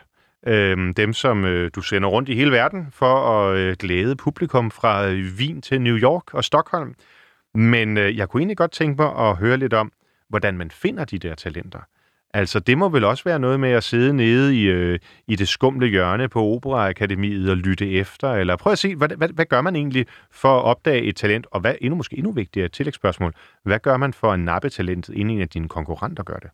[0.48, 4.72] Øh, dem, som øh, du sender rundt i hele verden for at øh, glæde publikum
[4.72, 6.96] fra øh, Wien til New York og Stockholm.
[7.54, 9.92] Men øh, jeg kunne egentlig godt tænke mig at høre lidt om,
[10.30, 11.80] hvordan man finder de der talenter.
[12.34, 15.48] Altså, det må vel også være noget med at sidde nede i, øh, i det
[15.48, 19.62] skumle hjørne på Operaakademiet og lytte efter, eller prøv at se, hvad, hvad, hvad gør
[19.62, 23.34] man egentlig for at opdage et talent, og hvad endnu måske endnu vigtigere et tillægsspørgsmål,
[23.64, 26.50] hvad gør man for at nappe talentet, inden en af dine konkurrenter gør det?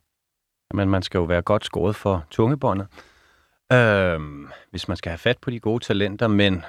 [0.74, 2.86] Men man skal jo være godt skåret for tungebåndet,
[3.72, 4.20] øh,
[4.70, 6.28] hvis man skal have fat på de gode talenter.
[6.28, 6.64] Men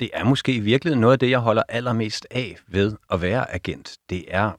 [0.00, 3.54] det er måske i virkeligheden noget af det, jeg holder allermest af ved at være
[3.54, 3.96] agent.
[4.10, 4.50] Det er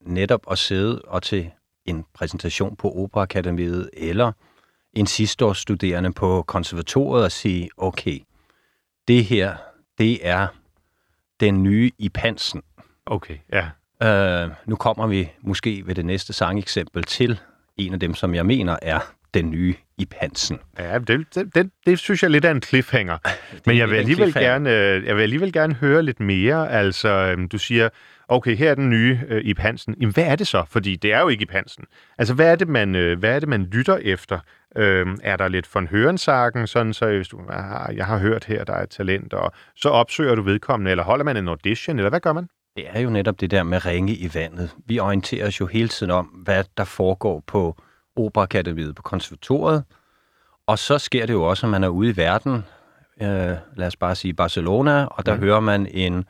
[0.00, 1.50] netop at sidde og til
[1.84, 4.32] en præsentation på Operaakademiet eller
[4.92, 8.18] en sidsteårsstuderende på konservatoriet og sige, okay,
[9.08, 9.56] det her,
[9.98, 10.46] det er
[11.40, 12.62] den nye i pansen.
[13.06, 13.70] Okay, ja.
[14.02, 17.40] Øh, nu kommer vi måske ved det næste sangeksempel til
[17.76, 19.00] en af dem, som jeg mener er
[19.34, 20.58] den nye i pansen.
[20.78, 23.18] Ja, det, det, det, det synes jeg lidt er en cliffhanger.
[23.66, 26.70] Men jeg vil, alligevel gerne, øh, jeg vil alligevel gerne høre lidt mere.
[26.70, 27.88] Altså, øhm, du siger,
[28.28, 29.94] okay, her er den nye øh, i Hansen.
[30.00, 30.64] Jamen, hvad er det så?
[30.68, 31.84] Fordi det er jo ikke i Hansen.
[32.18, 34.38] Altså, hvad er det, man, øh, hvad er det, man lytter efter?
[34.76, 38.64] Øhm, er der lidt von Hørensagen, sådan så hvis du, ah, jeg har hørt her,
[38.64, 42.10] der er et talent, og så opsøger du vedkommende, eller holder man en audition, eller
[42.10, 42.46] hvad gør man?
[42.76, 44.70] Det er jo netop det der med ringe i vandet.
[44.86, 47.82] Vi orienterer os jo hele tiden om, hvad der foregår på
[48.16, 49.84] Operaakademiet på konservatoriet.
[50.66, 52.64] Og så sker det jo også, at man er ude i verden,
[53.20, 55.40] øh, lad os bare sige Barcelona, og der mm.
[55.40, 56.24] hører man en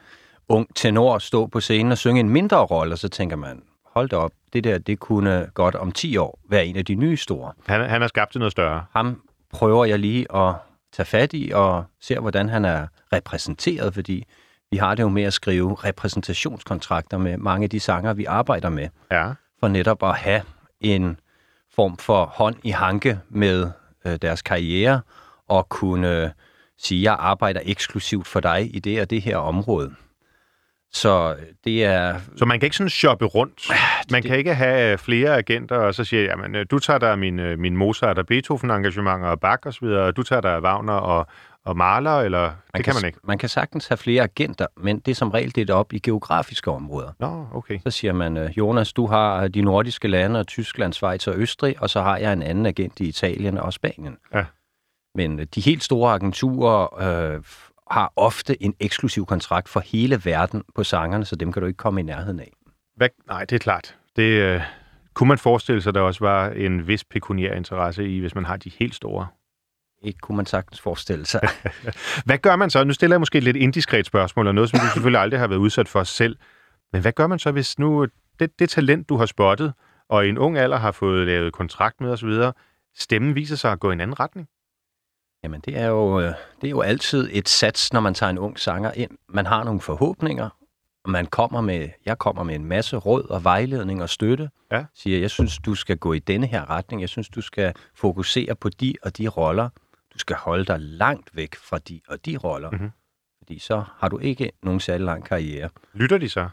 [0.49, 3.63] ung tenor stå på scenen og synge en mindre rolle, og så tænker man,
[3.95, 6.95] hold da op, det der, det kunne godt om 10 år være en af de
[6.95, 7.53] nye store.
[7.67, 8.85] Han, han er skabt noget større.
[8.93, 9.23] Ham
[9.53, 10.55] prøver jeg lige at
[10.93, 14.25] tage fat i og ser, hvordan han er repræsenteret, fordi
[14.71, 18.69] vi har det jo med at skrive repræsentationskontrakter med mange af de sanger, vi arbejder
[18.69, 19.33] med, Ja.
[19.61, 20.43] for netop at have
[20.81, 21.21] en
[21.77, 23.71] form for hånd i hanke med
[24.07, 25.01] øh, deres karriere
[25.49, 26.31] og kunne øh,
[26.79, 29.95] sige, jeg arbejder eksklusivt for dig i det og det her område.
[30.93, 33.69] Så øh, det er Så man kan ikke sådan shoppe rundt.
[34.11, 36.99] Man det- kan ikke have øh, flere agenter, og så siger jamen, øh, du tager
[36.99, 40.63] dig min, min Mozart og Beethoven-engagementer og Bach og så videre, og du tager dig
[40.63, 41.27] Wagner og,
[41.65, 43.19] og Mahler, eller det kan man ikke.
[43.25, 46.71] Man kan sagtens have flere agenter, men det er som regel delt op i geografiske
[46.71, 47.13] områder.
[47.19, 47.79] Nå, okay.
[47.83, 51.83] Så siger man, øh, Jonas, du har de nordiske lande, og Tyskland, Schweiz og Østrig,
[51.83, 54.17] og så har jeg en anden agent i Italien og Spanien.
[54.35, 54.45] Ja.
[55.15, 57.01] Men øh, de helt store agenturer
[57.35, 57.43] øh,
[57.91, 61.77] har ofte en eksklusiv kontrakt for hele verden på sangerne, så dem kan du ikke
[61.77, 62.53] komme i nærheden af.
[62.97, 63.09] Hvad?
[63.27, 63.97] Nej, det er klart.
[64.17, 64.61] Det øh,
[65.15, 68.45] kunne man forestille sig, at der også var en vis pekuniær interesse i, hvis man
[68.45, 69.27] har de helt store.
[70.03, 71.41] Ikke kunne man sagtens forestille sig.
[72.27, 72.85] Hvad gør man så?
[72.85, 75.47] Nu stiller jeg måske et lidt indiskret spørgsmål, og noget, som du selvfølgelig aldrig har
[75.47, 76.37] været udsat for selv.
[76.93, 78.07] Men hvad gør man så, hvis nu
[78.41, 79.73] det, det talent, du har spottet,
[80.09, 82.31] og i en ung alder har fået lavet kontrakt med osv.,
[82.97, 84.49] stemmen viser sig at gå i en anden retning?
[85.45, 88.39] Jamen, det er, jo, øh, det er jo altid et sats, når man tager en
[88.39, 89.11] ung sanger ind.
[89.29, 90.49] Man har nogle forhåbninger,
[91.05, 94.51] og man kommer med, jeg kommer med en masse råd og vejledning og støtte.
[94.73, 94.85] Ja.
[94.95, 97.01] Siger, jeg synes, du skal gå i denne her retning.
[97.01, 99.69] Jeg synes, du skal fokusere på de og de roller.
[100.15, 102.71] Du skal holde dig langt væk fra de og de roller.
[102.71, 102.91] Mhm.
[103.39, 105.69] Fordi så har du ikke nogen særlig lang karriere.
[105.95, 106.49] Lytter de så?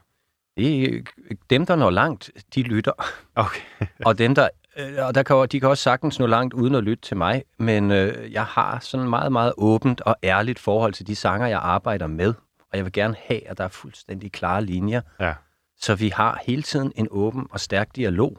[0.57, 1.07] Det
[1.49, 2.91] dem, der når langt, de lytter.
[3.36, 3.62] Okay.
[4.05, 6.84] Og dem, der, øh, og der kan, de kan også sagtens nå langt uden at
[6.84, 11.07] lytte til mig, men øh, jeg har sådan meget, meget åbent og ærligt forhold til
[11.07, 12.34] de sanger, jeg arbejder med.
[12.72, 15.34] Og jeg vil gerne have, at der er fuldstændig klare linjer, Ja.
[15.80, 18.38] så vi har hele tiden en åben og stærk dialog.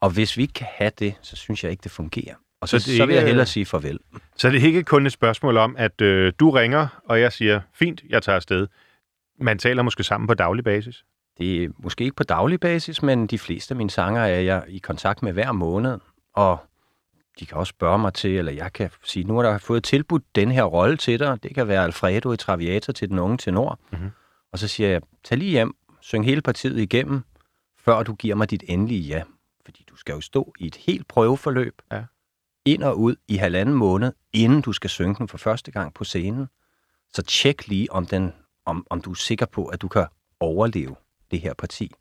[0.00, 2.34] Og hvis vi ikke kan have det, så synes jeg ikke, det fungerer.
[2.64, 3.98] Og så, Så det så vil jeg hellere sige farvel.
[4.36, 7.60] Så det er ikke kun et spørgsmål om, at øh, du ringer, og jeg siger,
[7.74, 8.66] fint, jeg tager afsted.
[9.40, 11.04] Man taler måske sammen på daglig basis.
[11.38, 14.64] Det er måske ikke på daglig basis, men de fleste af mine sanger er jeg
[14.68, 15.98] i kontakt med hver måned.
[16.34, 16.58] Og
[17.40, 20.22] de kan også spørge mig til, eller jeg kan sige, nu har der fået tilbudt
[20.34, 21.42] den her rolle til dig.
[21.42, 23.78] Det kan være Alfredo i Traviata til den unge tenor.
[23.90, 24.00] Mhm.
[24.00, 24.10] Mm-hmm.
[24.52, 27.22] Og så siger jeg, tag lige hjem, syng hele partiet igennem,
[27.84, 29.22] før du giver mig dit endelige ja.
[29.64, 32.02] Fordi du skal jo stå i et helt prøveforløb, Ja.
[32.64, 36.04] Ind og ud i halvanden måned, inden du skal synge den for første gang på
[36.04, 36.46] scenen.
[37.12, 38.32] Så tjek lige, om, den,
[38.66, 40.06] om, om du er sikker på, at du kan
[40.40, 40.96] overleve
[41.30, 41.92] det her parti.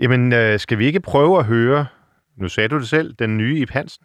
[0.00, 1.86] Jamen, øh, skal vi ikke prøve at høre,
[2.36, 4.04] nu sagde du det selv, den nye Ip Hansen.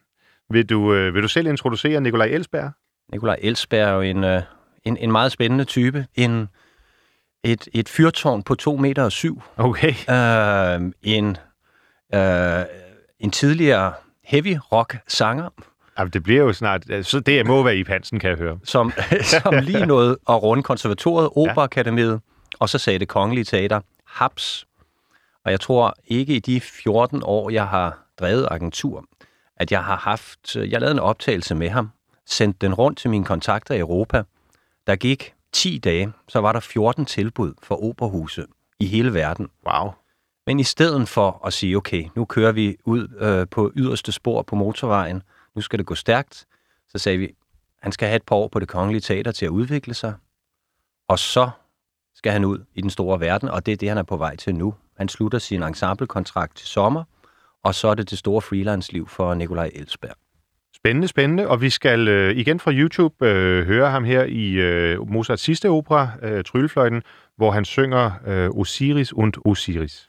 [0.49, 2.71] Vil du, øh, vil du selv introducere Nikolaj Elsberg?
[3.11, 4.41] Nikolaj Elsberg er jo en, øh,
[4.83, 6.07] en, en meget spændende type.
[6.15, 6.47] En,
[7.43, 9.41] et, et fyrtårn på 2 meter og syv.
[9.57, 9.93] Okay.
[10.09, 11.37] Øh, en,
[12.13, 12.65] øh,
[13.19, 13.93] en tidligere
[14.27, 15.49] heavy rock sanger,
[15.99, 16.83] Jamen, det bliver jo snart...
[17.01, 18.59] Så det må være Ip Hansen, kan jeg høre.
[18.63, 18.91] som,
[19.41, 22.21] som lige nåede at runde konservatoriet, Operakademiet,
[22.59, 24.67] og så sagde det kongelige teater, haps.
[25.45, 29.05] Og jeg tror ikke i de 14 år, jeg har drevet agentur,
[29.57, 30.55] at jeg har haft...
[30.55, 31.89] Jeg lavede en optagelse med ham,
[32.25, 34.23] sendte den rundt til mine kontakter i Europa.
[34.87, 38.45] Der gik 10 dage, så var der 14 tilbud for operahuse
[38.79, 39.47] i hele verden.
[39.67, 39.91] Wow.
[40.47, 44.41] Men i stedet for at sige, okay, nu kører vi ud øh, på yderste spor
[44.41, 45.23] på motorvejen,
[45.55, 46.45] nu skal det gå stærkt,
[46.89, 47.29] så sagde vi,
[47.81, 50.13] han skal have et par år på det kongelige teater til at udvikle sig,
[51.07, 51.49] og så
[52.15, 54.35] skal han ud i den store verden, og det er det, han er på vej
[54.35, 54.73] til nu.
[54.97, 57.03] Han slutter sin ensemblekontrakt til sommer,
[57.63, 60.15] og så er det det store freelance-liv for Nikolaj Elsberg.
[60.75, 61.47] Spændende, spændende.
[61.47, 65.69] Og vi skal øh, igen fra YouTube øh, høre ham her i øh, Mozarts sidste
[65.69, 67.03] opera, øh, Tryllefløjten,
[67.35, 70.06] hvor han synger øh, Osiris und Osiris.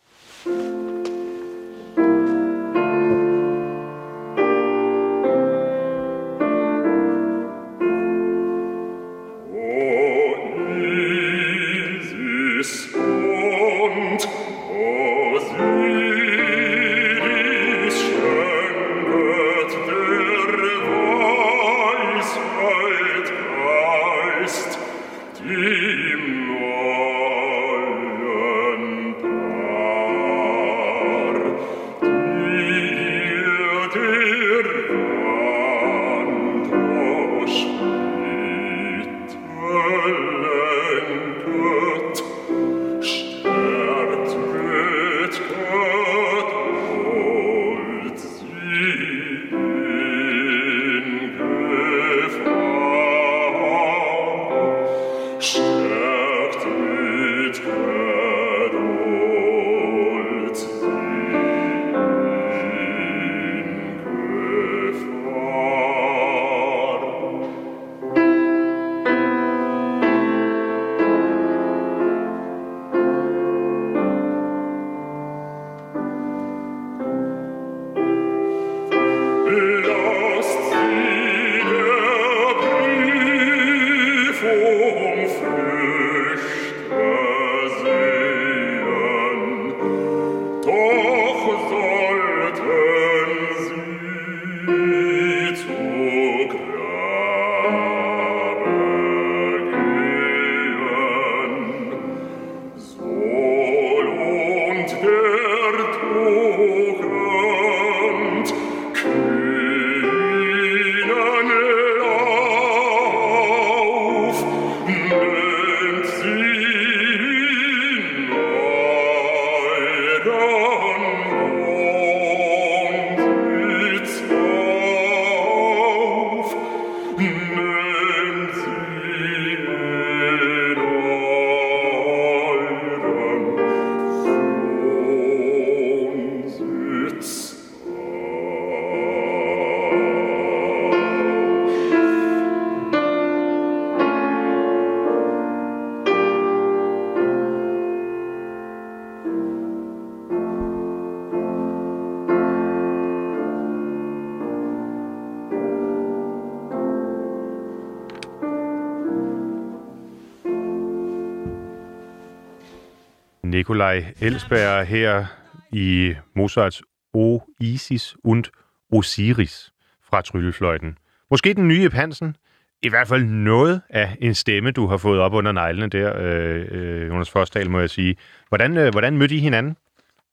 [163.59, 165.27] Nikolaj Elsberg her
[165.73, 166.83] i Mozarts
[167.13, 168.45] O Isis und
[168.93, 169.73] Osiris
[170.11, 170.99] fra Tryllefløjten.
[171.31, 172.37] Måske den nye Ip Hansen.
[172.83, 176.67] I hvert fald noget af en stemme, du har fået op under neglene der, øh,
[176.71, 178.17] øh, Jonas Forsdal, må jeg sige.
[178.49, 179.77] Hvordan, øh, hvordan mødte I hinanden?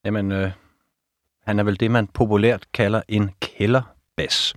[0.06, 0.52] Jamen, øh,
[1.48, 4.56] Han er vel det, man populært kalder en kælderbas.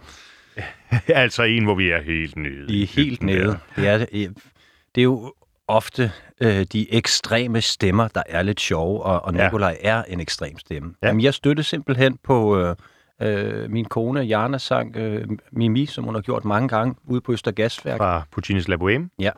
[1.09, 2.66] altså en, hvor vi er helt nede.
[2.69, 3.59] I er helt nede.
[3.77, 3.99] Det er,
[4.95, 5.35] det er jo
[5.69, 9.45] ofte øh, de ekstreme stemmer, der er lidt sjove, og, og Ja.
[9.45, 10.95] Nikolaj er en ekstrem stemme.
[11.03, 11.07] Ja.
[11.07, 12.77] Jamen, jeg støttede simpelthen på øh,
[13.23, 17.33] øh, min kone, Jana, sang øh, Mimi, som hun har gjort mange gange, ude på
[17.33, 19.11] Østergasværk, Fra Puccinis La Boheme.
[19.19, 19.31] ja,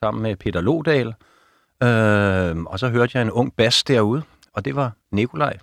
[0.00, 1.06] sammen med Peter Lodal.
[1.82, 4.22] Øh, og så hørte jeg en ung bas derude,
[4.52, 5.58] og det var Nikolaj.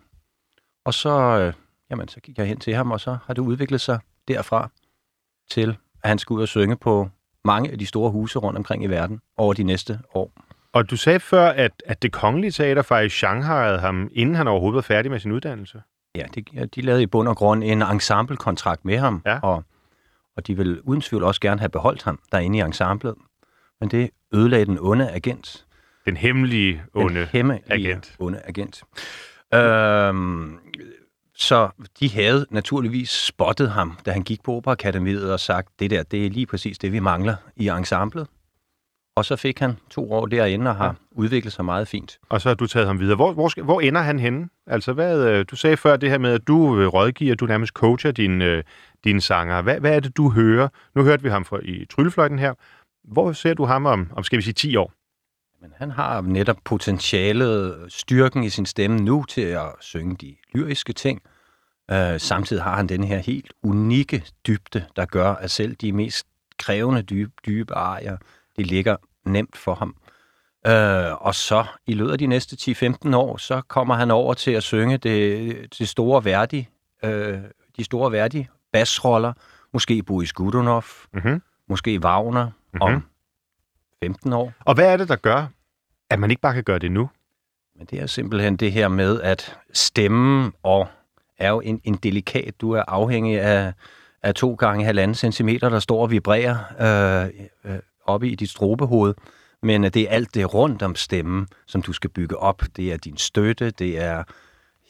[0.86, 1.54] Og så, øh,
[1.92, 4.70] jamen, så gik jeg hen til ham, og så har det udviklet sig derfra
[5.52, 7.10] til, at han skal ud og synge på
[7.46, 10.32] mange af de store huse rundt omkring i verden over de næste år.
[10.74, 14.76] Og du sagde før, at, at det kongelige teater faktisk Shanghai'ede ham, inden han overhovedet
[14.76, 15.82] var færdig med sin uddannelse.
[16.16, 19.39] Ja, de, de lavede i bund og grund en ensemblekontrakt med ham, Ja.
[19.39, 19.64] og,
[20.38, 23.16] og de vil uden tvivl også gerne have beholdt ham derinde i ensemblet.
[23.80, 25.66] Men det ødelagde den onde agent.
[26.06, 27.20] Den hemmelige onde.
[27.20, 28.16] den hemmelige agent.
[28.20, 28.84] onde agent.
[29.54, 30.60] Øhm,
[31.38, 31.70] så
[32.00, 36.26] de havde naturligvis spottet ham, da han gik på Operakademiet og sagt, det der, det
[36.26, 38.28] er lige præcis det, vi mangler i ensemblet.
[39.16, 40.94] Og så fik han to år derinde og har ja.
[41.12, 42.20] udviklet sig meget fint.
[42.30, 43.16] Og så har du taget ham videre.
[43.16, 44.50] Hvor, hvor, hvor ender han henne?
[44.68, 47.74] Altså, hvad, øh, du sagde før det her med, at du øh, rådgiver, du nærmest
[47.74, 48.64] coacher dine, øh,
[49.04, 49.62] dine sanger.
[49.62, 50.68] Hvad, hvad er det, du hører?
[50.96, 52.54] Nu hørte vi ham fra, i Tryllefløjten her.
[53.04, 54.92] Hvor ser du ham om, om skal vi sige, 10 år?
[55.66, 60.93] Men han har netop potentialet, styrken i sin stemme nu til at synge de lyriske
[60.93, 61.22] ting.
[61.91, 66.28] Øh, samtidig har han den her helt unikke dybde, der gør, at selv de mest
[66.59, 68.18] krævende dybe, dybe arier,
[68.57, 68.95] det ligger
[69.26, 69.95] nemt for ham.
[70.68, 74.51] Øh, og så i løbet af de næste 10-15 år, så kommer han over til
[74.51, 76.68] at synge det, det store værdi,
[77.03, 77.38] øh,
[77.78, 79.34] de store værdi basroller,
[79.74, 81.41] måske Boris Godunov, Mm-hmm.
[81.70, 82.82] måske Wagner mm-hmm.
[82.82, 83.03] om
[84.03, 84.53] 15 år.
[84.66, 85.47] Og hvad er det, der gør,
[86.10, 87.10] at man ikke bare kan gøre det nu?
[87.78, 90.88] Men det er simpelthen det her med, at stemmen og
[91.38, 92.62] er jo en, en delikat.
[92.62, 93.74] Du er afhængig af,
[94.24, 99.14] af to gange halvanden centimeter, der står og vibrerer øh, øh, oppe i dit strobehoved.
[99.64, 102.64] Men øh, det er alt det rundt om stemmen, som du skal bygge op.
[102.76, 104.24] Det er din støtte, det er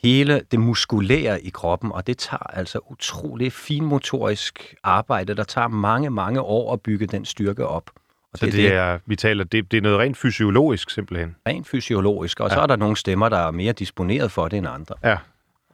[0.03, 6.09] hele det muskulære i kroppen, og det tager altså utrolig finmotorisk arbejde, der tager mange,
[6.09, 7.91] mange år at bygge den styrke op.
[8.35, 11.35] Så det, det er, vi taler, det, det er noget rent fysiologisk simpelthen.
[11.47, 12.55] rent fysiologisk, og ja.
[12.55, 14.95] Så er der nogle stemmer, der er mere disponeret for det end andre.
[15.03, 15.17] Ja,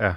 [0.02, 0.14] ja.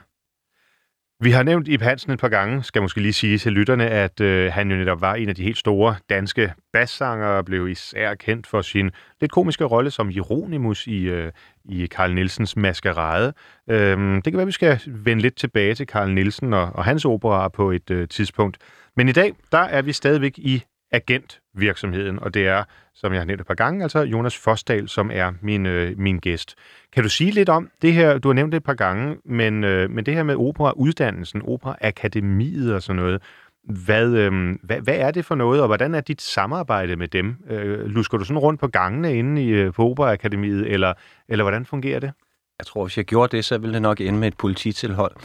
[1.20, 4.20] Vi har nævnt Ib Hansen et par gange, skal måske lige sige til lytterne, at
[4.20, 8.14] øh, han jo netop var en af de helt store danske bassanger og blev især
[8.14, 8.90] kendt for sin
[9.20, 11.32] lidt komiske rolle som Hieronymus i, øh,
[11.64, 13.32] i Carl Nielsens Maskerade.
[13.70, 17.04] Øhm, det kan være, vi skal vende lidt tilbage til Carl Nielsen og, og hans
[17.04, 18.58] opera på et øh, tidspunkt.
[18.96, 20.62] Men i dag, der er vi stadigvæk i
[20.94, 22.64] agentvirksomheden, og det er,
[22.94, 26.18] som jeg har nævnt et par gange, altså Jonas Fosdal, som er min, øh, min
[26.18, 26.54] gæst.
[26.92, 29.64] Kan du sige lidt om det her, du har nævnt det et par gange, men,
[29.64, 33.22] øh, men det her med operauddannelsen, operaakademiet og sådan noget,
[33.64, 37.36] hvad, øh, hvad, hvad er det for noget, og hvordan er dit samarbejde med dem?
[37.50, 40.92] Øh, lusker du sådan rundt på gangene inde i, øh, på Operaakademiet, eller,
[41.28, 42.12] eller hvordan fungerer det?
[42.58, 45.16] Jeg tror, hvis jeg gjorde det, så ville det nok ende med et polititilhold.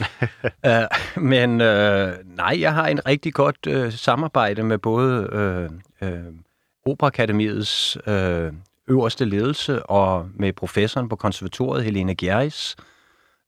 [0.68, 5.70] uh, men uh, nej, jeg har en rigtig godt uh, samarbejde med både
[6.02, 6.34] uh, uh,
[6.86, 8.54] Operakademiets uh,
[8.88, 12.76] øverste ledelse og med professoren på konservatoriet, Helene Gjerris,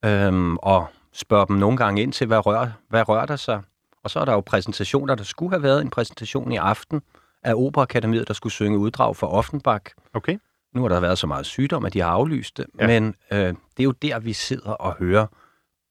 [0.08, 3.62] um, og spørger dem nogle gange ind til, hvad rører, hvad rører der sig.
[4.04, 5.16] Og så er der jo præsentationer.
[5.16, 7.02] Der skulle have været en præsentation i aften
[7.44, 9.86] af Operakademiet, der skulle synge uddrag for Offenbach.
[10.14, 10.38] Okay.
[10.76, 12.88] Nu har der været så meget sygdom, at de har aflyst det, Ja.
[12.88, 15.28] men øh, det er jo der, vi sidder og hører,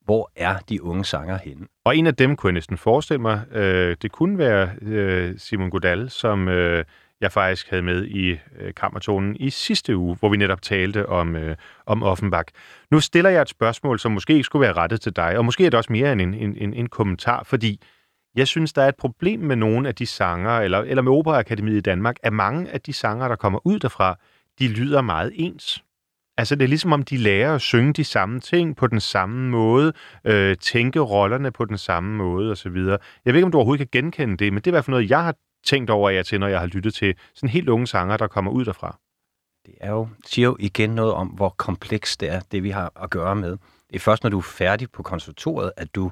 [0.05, 1.67] hvor er de unge sanger henne.
[1.85, 5.71] Og en af dem kunne jeg næsten forestille mig, øh, det kunne være øh, Simon
[5.71, 6.85] Godal, som øh,
[7.21, 11.37] jeg faktisk havde med i øh, kammertonen i sidste uge, hvor vi netop talte om,
[11.37, 11.57] øh,
[11.87, 12.49] om Offenbach.
[12.91, 15.67] Nu stiller jeg et spørgsmål, som måske ikke skulle være rettet til dig, og måske
[15.67, 17.81] er det også mere end en, en, en, en kommentar, fordi
[18.35, 21.77] jeg synes, der er et problem med nogle af de sanger, eller, eller med Operaakademiet
[21.77, 24.19] i Danmark, at mange af de sanger, der kommer ud derfra,
[24.61, 25.85] de lyder meget ens.
[26.37, 29.51] Altså, det er ligesom om, de lærer at synge de samme ting på den samme
[29.51, 29.93] måde,
[30.25, 32.77] øh, tænke rollerne på den samme måde osv.
[32.77, 34.93] Jeg ved ikke, om du overhovedet kan genkende det, men det er i hvert fald
[34.93, 35.35] noget, jeg har
[35.65, 38.51] tænkt over jer til, når jeg har lyttet til sådan helt unge sanger, der kommer
[38.51, 38.99] ud derfra.
[39.67, 42.93] Det er jo, siger jo igen noget om, hvor komplekst det er, det vi har
[43.03, 43.51] at gøre med.
[43.91, 46.11] Det er først, når du er færdig på konservatoriet, at du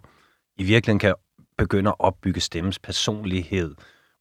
[0.57, 1.15] i virkeligheden kan
[1.59, 3.75] begynde at opbygge stemmens personlighed,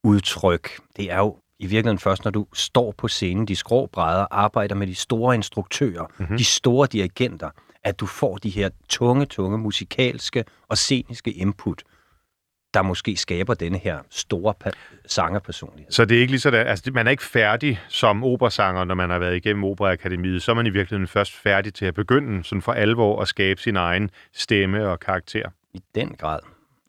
[0.04, 0.70] udtryk.
[0.96, 4.86] Det er jo i virkeligheden først, når du står på scenen, de skråbrædder, arbejder med
[4.86, 6.36] de store instruktører, mm-hmm.
[6.36, 7.50] de store dirigenter,
[7.84, 11.82] at du får de her tunge, tunge musikalske og sceniske input,
[12.74, 14.54] der måske skaber denne her store
[15.06, 15.92] sangerpersonlighed.
[15.92, 19.10] Så det er ikke lige sådan, altså man er ikke færdig som operasanger, når man
[19.10, 20.42] har været igennem Operaakademiet.
[20.42, 23.60] Så er man i virkeligheden først færdig til at begynde sådan for alvor at skabe
[23.60, 25.50] sin egen stemme og karakter.
[25.74, 26.40] I den grad.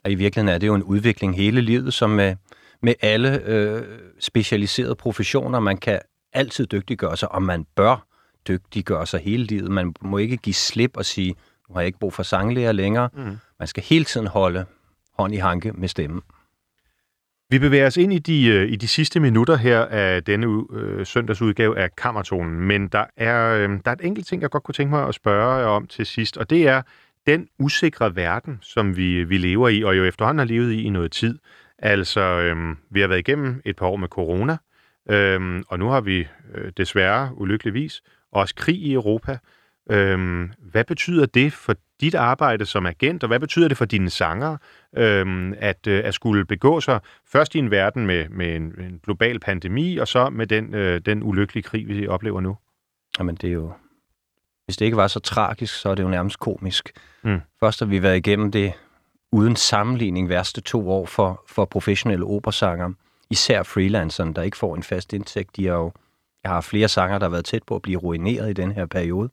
[0.04, 2.20] Og i virkeligheden er det jo en udvikling hele livet, som
[2.82, 3.82] med, alle øh,
[4.20, 6.00] specialiserede professioner, man kan
[6.32, 8.06] altid dygtiggøre sig, og man bør
[8.48, 9.70] dygtiggøre sig hele livet.
[9.70, 11.34] Man må ikke give slip og sige,
[11.68, 13.08] nu har jeg ikke brug for sanglærer længere.
[13.14, 13.36] Mm.
[13.58, 14.64] Man skal hele tiden holde
[15.18, 16.22] hånd i hanke med stemmen.
[17.50, 21.06] Vi bevæger os ind i de, øh, i de sidste minutter her af denne øh,
[21.06, 24.74] søndagsudgave af Kammertonen, men der er, øh, der er et enkelt ting, jeg godt kunne
[24.74, 26.82] tænke mig at spørge jer om til sidst, og det er
[27.26, 30.88] den usikre verden, som vi, vi lever i, og jo efterhånden har levet i i
[30.88, 31.38] noget tid.
[31.82, 34.56] Altså, øh, vi har været igennem et par år med corona,
[35.10, 38.02] øh, og nu har vi øh, desværre ulykkeligvis
[38.32, 39.38] også krig i Europa.
[39.90, 44.10] Øh, hvad betyder det for dit arbejde som agent, og hvad betyder det for dine
[44.10, 44.56] sanger,
[44.96, 47.00] øhm, at, øh, at skulle begå sig
[47.32, 51.00] først i en verden med, med en, en global pandemi, og så med den, øh,
[51.00, 52.56] den ulykkelige krig, vi oplever nu?
[53.18, 53.72] Jamen, det er jo...
[54.64, 56.92] Hvis det ikke var så tragisk, så er det jo nærmest komisk.
[57.22, 57.40] Mm.
[57.60, 58.72] Først har vi været igennem det
[59.32, 62.90] uden sammenligning værste to år for, for professionelle operasanger.
[63.30, 65.56] Især freelanceren, der ikke får en fast indtægt.
[65.56, 65.92] De har jo,
[66.42, 68.86] jeg har flere sanger, der har været tæt på at blive ruineret i den her
[68.86, 69.30] periode.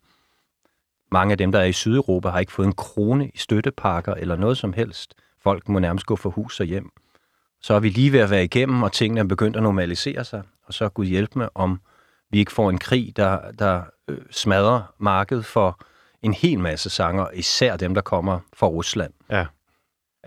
[1.12, 4.36] Mange af dem, der er i Sydeuropa, har ikke fået en krone i støttepakker eller
[4.36, 5.14] noget som helst.
[5.44, 6.90] Folk må nærmest gå for hus og hjem.
[7.62, 10.44] Så er vi lige ved at være igennem, og tingene er begyndt at normalisere sig.
[10.66, 11.80] Og så Gud hjælpe med, om
[12.30, 15.80] vi ikke får en krig, der, der øh, smadrer markedet for
[16.22, 19.14] en hel masse sanger, især dem, der kommer fra Rusland.
[19.30, 19.46] Ja.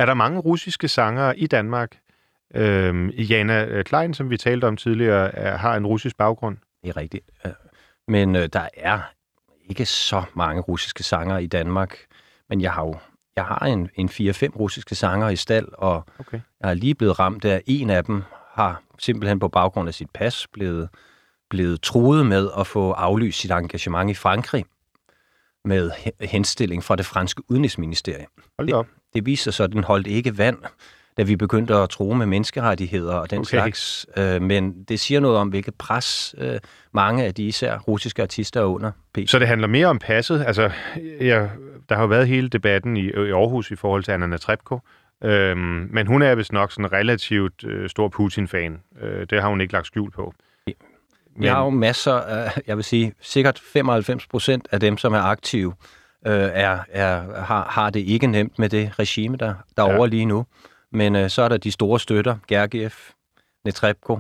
[0.01, 1.99] Er der mange russiske sangere i Danmark?
[2.55, 6.57] Øhm, Jana Klein, som vi talte om tidligere, er, har en russisk baggrund.
[6.83, 7.25] Det er rigtigt.
[7.47, 7.53] Øh,
[8.09, 9.01] Men øh, der er
[9.69, 11.97] ikke så mange russiske sanger i Danmark.
[12.49, 12.97] Men jeg har jo
[13.37, 14.13] jeg har en, en 4-5
[14.59, 16.41] russiske sanger i stald, og Okay.
[16.61, 18.23] jeg er lige blevet ramt af, en af dem
[18.53, 20.89] har simpelthen på baggrund af sit pas blevet,
[21.51, 24.65] blevet truet med at få aflyst sit engagement i Frankrig
[25.65, 28.31] med he- henstilling fra det franske udenrigsministerium.
[28.59, 28.87] Hold op.
[28.87, 30.59] Det viser sig så, at den holdt ikke vand,
[31.17, 33.49] da vi begyndte at tro med menneskerettigheder og den Okay.
[33.49, 34.07] slags.
[34.17, 36.59] Øh, men det siger noget om, hvilket pres øh,
[36.93, 38.91] mange af de især russiske artister er under.
[39.15, 39.31] PT.
[39.31, 40.45] Så det handler mere om passet.
[40.47, 40.71] Altså,
[41.21, 41.51] jeg,
[41.89, 44.81] der har jo været hele debatten i, i Aarhus i forhold til Anna Netrebko,
[45.25, 48.81] øhm, men hun er vist nok sådan en relativt øh, stor Putin-fan.
[49.03, 50.35] Øh, det har hun ikke lagt skjul på.
[51.37, 55.21] Vi har jo masser af, jeg vil sige, sikkert 95 procent af dem, som er
[55.21, 55.75] aktive,
[56.27, 59.97] øh, er, er, har, har det ikke nemt med det regime, der, der er Ja.
[59.97, 60.47] over lige nu.
[60.93, 62.91] Men øh, så er der de store støtter, Gergiev,
[63.65, 64.19] Netrebko.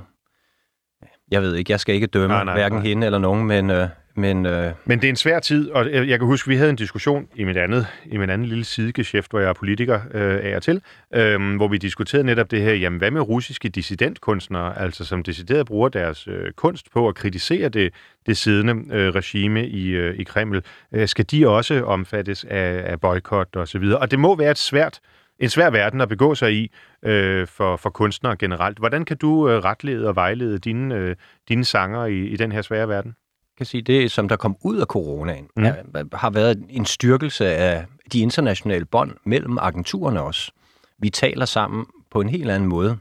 [1.30, 2.86] Jeg ved ikke, jeg skal ikke dømme Nej, nej, hverken nej.
[2.86, 6.18] hende eller nogen, men, øh, men øh, Men det er en svær tid, og jeg
[6.18, 9.40] kan huske, vi havde en diskussion i mit andet, i min anden lille sidegeschæft, hvor
[9.40, 10.82] jeg er politiker øh, af og til,
[11.14, 15.66] øh, hvor vi diskuterede netop det her, jamen hvad med russiske dissidentkunstnere, altså som decideret
[15.66, 17.94] bruger deres øh, kunst på at kritisere det,
[18.26, 23.00] det siddende øh, regime i, øh, i Kreml, øh, skal de også omfattes af, af
[23.00, 23.98] boykot og så videre.
[23.98, 25.00] Og det må være et svært,
[25.38, 28.78] en svær verden at begå sig i øh, for, for kunstnere generelt.
[28.78, 31.16] Hvordan kan du øh, retlede og vejlede dine, øh,
[31.48, 33.14] dine sanger i, i den her svære verden?
[33.61, 35.64] Kan sige, det som der kom ud af coronaen, Mm.
[35.64, 40.52] er, har været en styrkelse af de internationale bånd mellem agenturerne også.
[40.98, 42.98] Vi taler sammen på en helt anden måde.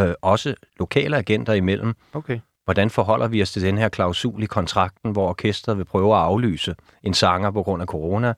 [0.00, 1.94] Øh, også lokale agenter imellem.
[2.12, 2.40] Okay.
[2.64, 6.20] Hvordan forholder vi os til den her klausul i kontrakten, hvor orkestret vil prøve at
[6.20, 8.34] aflyse en sanger på grund af corona?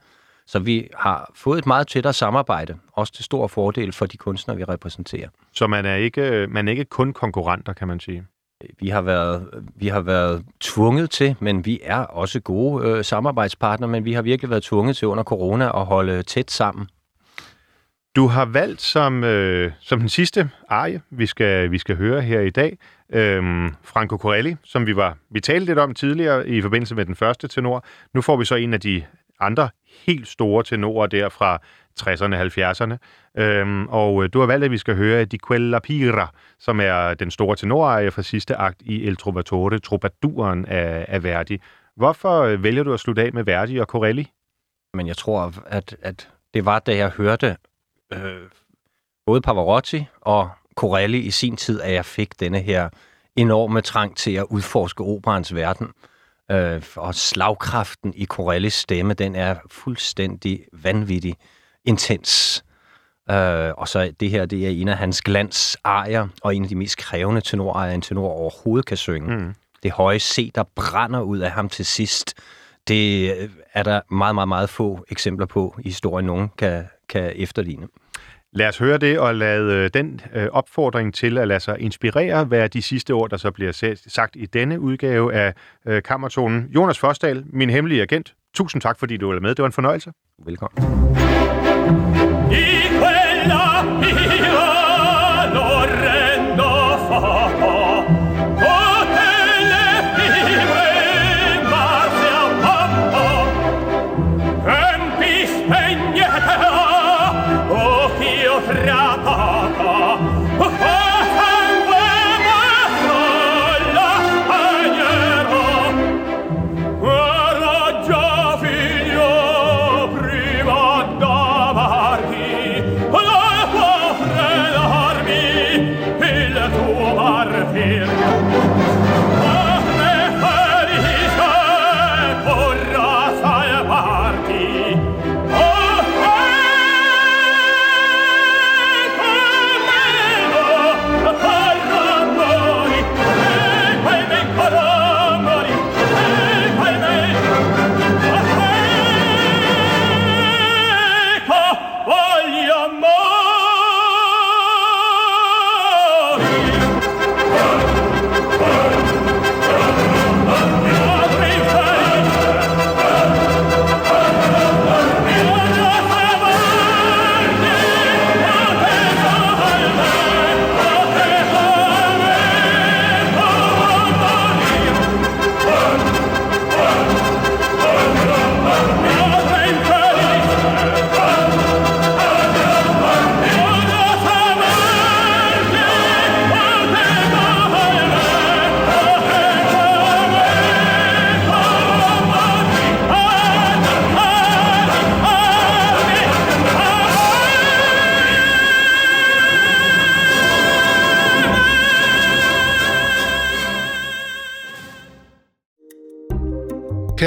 [0.46, 4.56] Så vi har fået et meget tættere samarbejde, også til stor fordel for de kunstnere,
[4.56, 5.28] vi repræsenterer.
[5.52, 8.24] Så man er ikke, man er ikke kun konkurrenter, kan man sige.
[8.80, 13.90] Vi har været, vi har været tvunget til, men vi er også gode øh, samarbejdspartnere,
[13.90, 16.88] men vi har virkelig været tvunget til under corona at holde tæt sammen.
[18.16, 22.40] Du har valgt som, øh, som den sidste arie, vi skal, vi skal høre her
[22.40, 22.78] i dag,
[23.12, 23.42] øh,
[23.84, 27.48] Franco Corelli, som vi var vi talte lidt om tidligere i forbindelse med den første
[27.48, 27.84] tenor.
[28.14, 29.04] Nu får vi så en af de
[29.40, 29.68] andre
[30.06, 31.58] helt store tenorer der fra
[32.00, 32.96] 60'erne, 70'erne.
[33.42, 37.14] Øhm, og øh, du har valgt, at vi skal høre Di Quella Pira, som er
[37.14, 41.58] den store tenorarie fra sidste akt i El Trovatore, Troubadouren af, af Verdi.
[41.96, 44.30] Hvorfor øh, vælger du at slutte af med Verdi og Corelli?
[44.94, 47.56] Men jeg tror, at, at det var, da jeg hørte
[48.12, 48.48] øh,
[49.26, 52.88] både Pavarotti og Corelli i sin tid, at jeg fik denne her
[53.36, 55.92] enorme trang til at udforske operans verden.
[56.50, 61.34] Øh, og slagkraften i Corellis stemme, den er fuldstændig vanvittig
[61.84, 62.64] intens.
[63.30, 66.74] Øh, og så det her, det er en af hans glansarier, og en af de
[66.74, 69.36] mest krævende tenorarier, en tenor overhovedet kan synge.
[69.36, 69.54] Mm.
[69.82, 72.34] Det høje C, der brænder ud af ham til sidst,
[72.88, 73.30] det
[73.72, 77.86] er der meget, meget, meget få eksempler på i historien, nogen kan, kan efterligne.
[78.52, 82.50] Lad os høre det, og lad øh, den øh, opfordring til at lade sig inspirere
[82.50, 85.54] være de sidste ord, der så bliver sagt i denne udgave af
[85.86, 86.66] øh, Kammertonen.
[86.74, 89.50] Jonas Forsdal, min hemmelige agent, tusind tak, fordi du var med.
[89.50, 90.12] Det var en fornøjelse.
[90.44, 91.17] Velkommen.